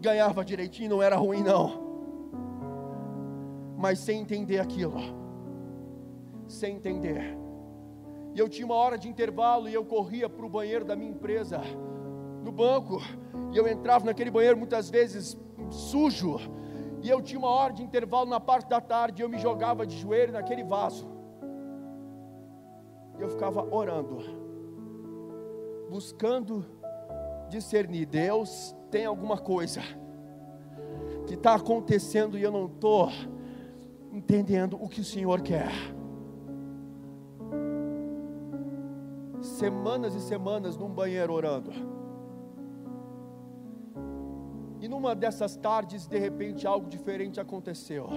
[0.00, 1.84] ganhava direitinho, não era ruim não.
[3.76, 5.00] Mas sem entender aquilo,
[6.46, 7.36] sem entender.
[8.32, 11.10] E eu tinha uma hora de intervalo e eu corria para o banheiro da minha
[11.10, 11.60] empresa,
[12.44, 13.02] no banco,
[13.52, 15.36] e eu entrava naquele banheiro muitas vezes
[15.68, 16.38] sujo,
[17.02, 19.96] e eu tinha uma hora de intervalo na parte da tarde, eu me jogava de
[19.96, 21.06] joelho naquele vaso,
[23.18, 24.18] e eu ficava orando,
[25.90, 26.64] buscando
[27.48, 29.80] discernir: Deus tem alguma coisa
[31.26, 33.10] que está acontecendo e eu não estou
[34.12, 35.72] entendendo o que o Senhor quer.
[39.40, 41.95] Semanas e semanas num banheiro orando.
[44.86, 48.08] E numa dessas tardes, de repente, algo diferente aconteceu.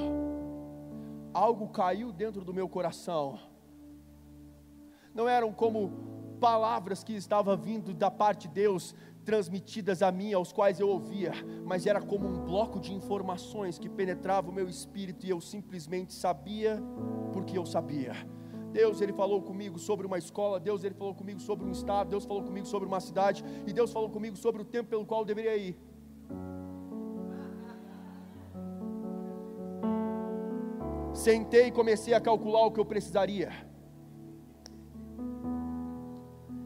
[1.33, 3.39] Algo caiu dentro do meu coração.
[5.11, 8.93] Não eram como palavras que estavam vindo da parte de Deus,
[9.25, 11.31] transmitidas a mim, aos quais eu ouvia,
[11.65, 16.13] mas era como um bloco de informações que penetrava o meu espírito e eu simplesmente
[16.13, 16.79] sabia
[17.33, 18.13] porque eu sabia.
[18.71, 22.25] Deus ele falou comigo sobre uma escola, Deus ele falou comigo sobre um estado, Deus
[22.25, 25.25] falou comigo sobre uma cidade e Deus falou comigo sobre o tempo pelo qual eu
[25.25, 25.88] deveria ir.
[31.13, 33.51] Sentei e comecei a calcular o que eu precisaria.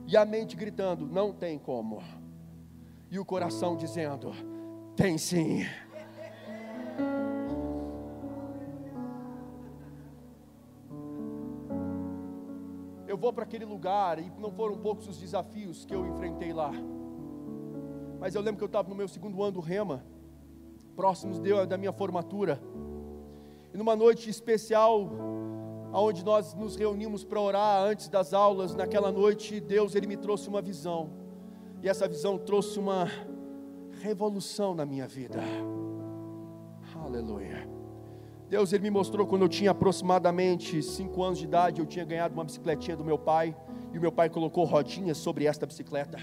[0.08, 2.02] E a mente gritando: não tem como
[3.14, 4.32] e o coração dizendo:
[4.96, 5.66] tem sim.
[13.08, 16.72] Eu vou para aquele lugar e não foram poucos os desafios que eu enfrentei lá.
[18.24, 20.02] Mas eu lembro que eu estava no meu segundo ano do Rema,
[20.96, 22.58] próximos da minha formatura.
[23.74, 25.10] E numa noite especial,
[25.92, 30.48] onde nós nos reunimos para orar antes das aulas, naquela noite Deus ele me trouxe
[30.48, 31.10] uma visão.
[31.82, 33.10] E essa visão trouxe uma
[34.02, 35.42] revolução na minha vida.
[36.96, 37.68] Aleluia.
[38.48, 42.34] Deus ele me mostrou quando eu tinha aproximadamente 5 anos de idade, eu tinha ganhado
[42.34, 43.54] uma bicicletinha do meu pai,
[43.92, 46.20] e o meu pai colocou rodinhas sobre esta bicicleta.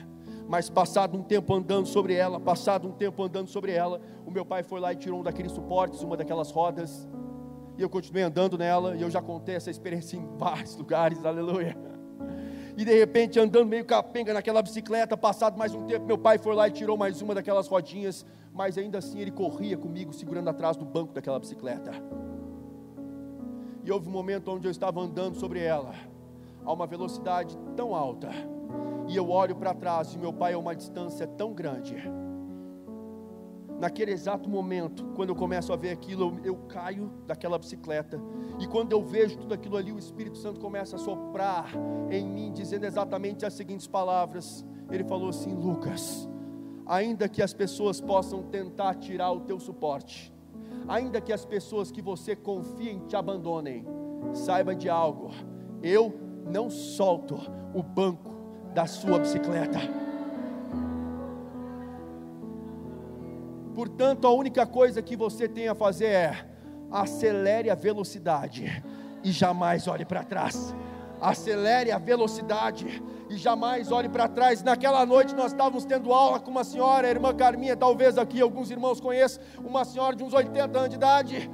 [0.50, 4.44] Mas passado um tempo andando sobre ela, passado um tempo andando sobre ela, o meu
[4.44, 7.08] pai foi lá e tirou um daqueles suportes, uma daquelas rodas,
[7.78, 11.76] e eu continuei andando nela, e eu já contei essa experiência em vários lugares, aleluia
[12.76, 16.54] e de repente andando meio capenga naquela bicicleta, passado mais um tempo, meu pai foi
[16.54, 18.24] lá e tirou mais uma daquelas rodinhas,
[18.54, 21.92] mas ainda assim ele corria comigo, segurando atrás do banco daquela bicicleta.
[23.84, 25.92] E houve um momento onde eu estava andando sobre ela,
[26.64, 28.30] a uma velocidade tão alta,
[29.10, 31.96] e eu olho para trás e meu pai a uma distância tão grande.
[33.80, 38.20] Naquele exato momento, quando eu começo a ver aquilo, eu, eu, caio daquela bicicleta,
[38.60, 41.72] e quando eu vejo tudo aquilo ali, o Espírito Santo começa a soprar
[42.08, 46.28] em mim, dizendo exatamente as seguintes palavras: Ele falou assim, Lucas,
[46.86, 50.32] ainda que as pessoas possam tentar tirar o teu suporte,
[50.86, 53.84] ainda que as pessoas que você confia em te abandonem,
[54.34, 55.30] saiba de algo,
[55.82, 56.14] eu
[56.46, 57.36] não solto
[57.74, 58.29] o banco
[58.74, 59.78] da sua bicicleta.
[63.74, 66.46] Portanto, a única coisa que você tem a fazer é
[66.90, 68.82] acelere a velocidade
[69.22, 70.74] e jamais olhe para trás.
[71.20, 74.62] Acelere a velocidade e jamais olhe para trás.
[74.62, 78.70] Naquela noite nós estávamos tendo aula com uma senhora, a irmã Carminha, talvez aqui alguns
[78.70, 81.50] irmãos conheçam, uma senhora de uns 80 anos de idade.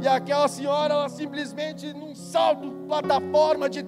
[0.00, 3.84] E aquela senhora, ela simplesmente num salto plataforma de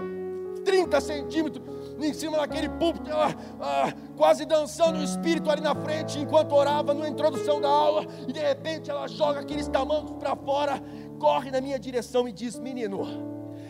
[0.65, 1.63] 30 centímetros,
[2.01, 6.93] em cima daquele púlpito, ela ah, quase dançando o espírito ali na frente, enquanto orava
[6.93, 10.83] na introdução da aula, e de repente ela joga aqueles tamancos para fora,
[11.19, 13.03] corre na minha direção e diz: Menino,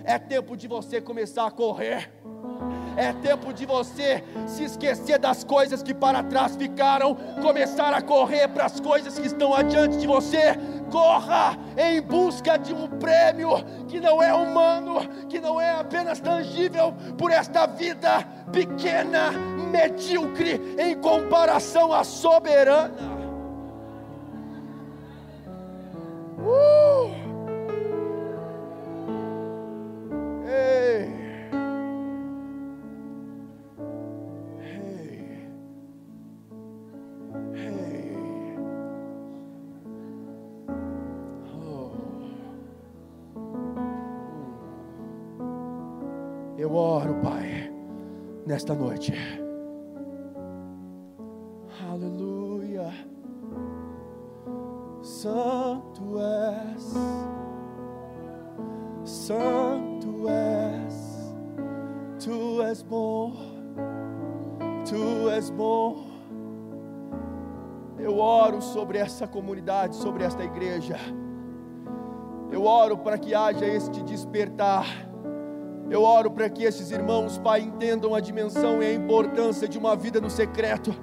[0.05, 2.11] é tempo de você começar a correr.
[2.97, 8.49] É tempo de você se esquecer das coisas que para trás ficaram, começar a correr
[8.49, 10.55] para as coisas que estão adiante de você.
[10.91, 13.51] Corra em busca de um prêmio
[13.89, 19.33] que não é humano, que não é apenas tangível por esta vida pequena,
[19.73, 23.15] medíocre em comparação à soberana.
[26.39, 27.11] Uh!
[30.47, 31.24] Ei!
[48.55, 49.13] Nesta noite.
[51.91, 52.89] Aleluia.
[55.03, 56.95] Santo és,
[59.05, 60.95] Santo és,
[62.25, 63.33] Tu és bom,
[64.89, 66.15] Tu és bom,
[67.99, 70.97] Eu oro sobre essa comunidade, sobre esta igreja.
[72.53, 74.85] Eu oro para que haja este despertar.
[75.91, 79.95] Eu oro para que esses irmãos, Pai, entendam a dimensão e a importância de uma
[79.95, 80.95] vida no secreto.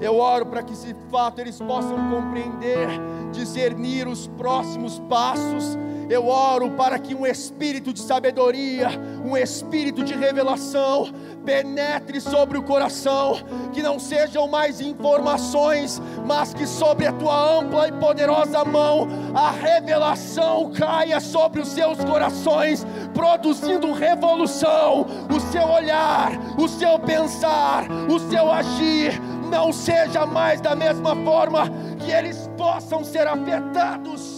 [0.00, 2.88] Eu oro para que, de fato, eles possam compreender,
[3.32, 5.76] discernir os próximos passos
[6.08, 8.88] eu oro para que um espírito de sabedoria,
[9.24, 11.08] um espírito de revelação
[11.44, 13.38] penetre sobre o coração,
[13.72, 19.50] que não sejam mais informações, mas que sobre a tua ampla e poderosa mão a
[19.50, 22.84] revelação caia sobre os seus corações,
[23.14, 25.06] produzindo revolução.
[25.34, 29.20] O seu olhar, o seu pensar, o seu agir
[29.50, 31.70] não seja mais da mesma forma,
[32.00, 34.35] que eles possam ser afetados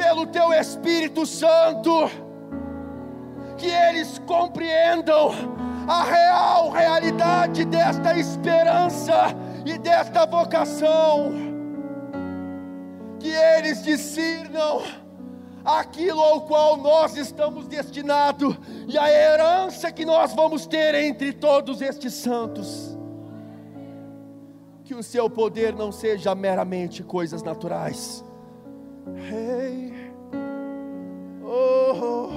[0.00, 2.10] pelo teu Espírito Santo,
[3.58, 5.30] que eles compreendam
[5.86, 9.36] a real realidade desta esperança
[9.66, 11.32] e desta vocação,
[13.18, 14.82] que eles discernam
[15.62, 18.56] aquilo ao qual nós estamos destinados
[18.88, 22.96] e a herança que nós vamos ter entre todos estes santos.
[24.82, 28.24] Que o seu poder não seja meramente coisas naturais
[29.16, 29.92] Hey,
[31.44, 32.30] oh,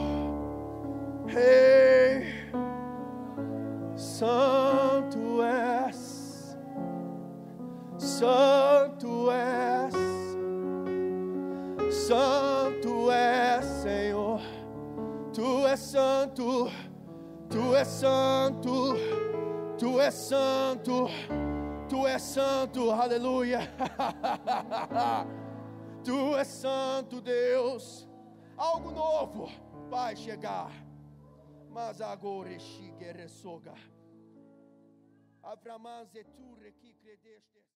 [1.27, 2.33] hey,
[3.95, 6.55] Santo és,
[7.97, 9.95] Santo és,
[11.89, 14.41] Santo és, Senhor.
[15.33, 16.69] Tu és santo,
[17.49, 18.95] Tu és santo,
[19.79, 21.09] Tu és santo,
[21.89, 23.61] Tu és santo, aleluia.
[26.03, 28.07] Tu és santo, Deus.
[28.57, 29.47] Algo novo
[29.89, 30.69] vai chegar.
[31.69, 33.73] Mas agora chegue resoga.
[35.41, 36.52] Avramanze tu que credeste.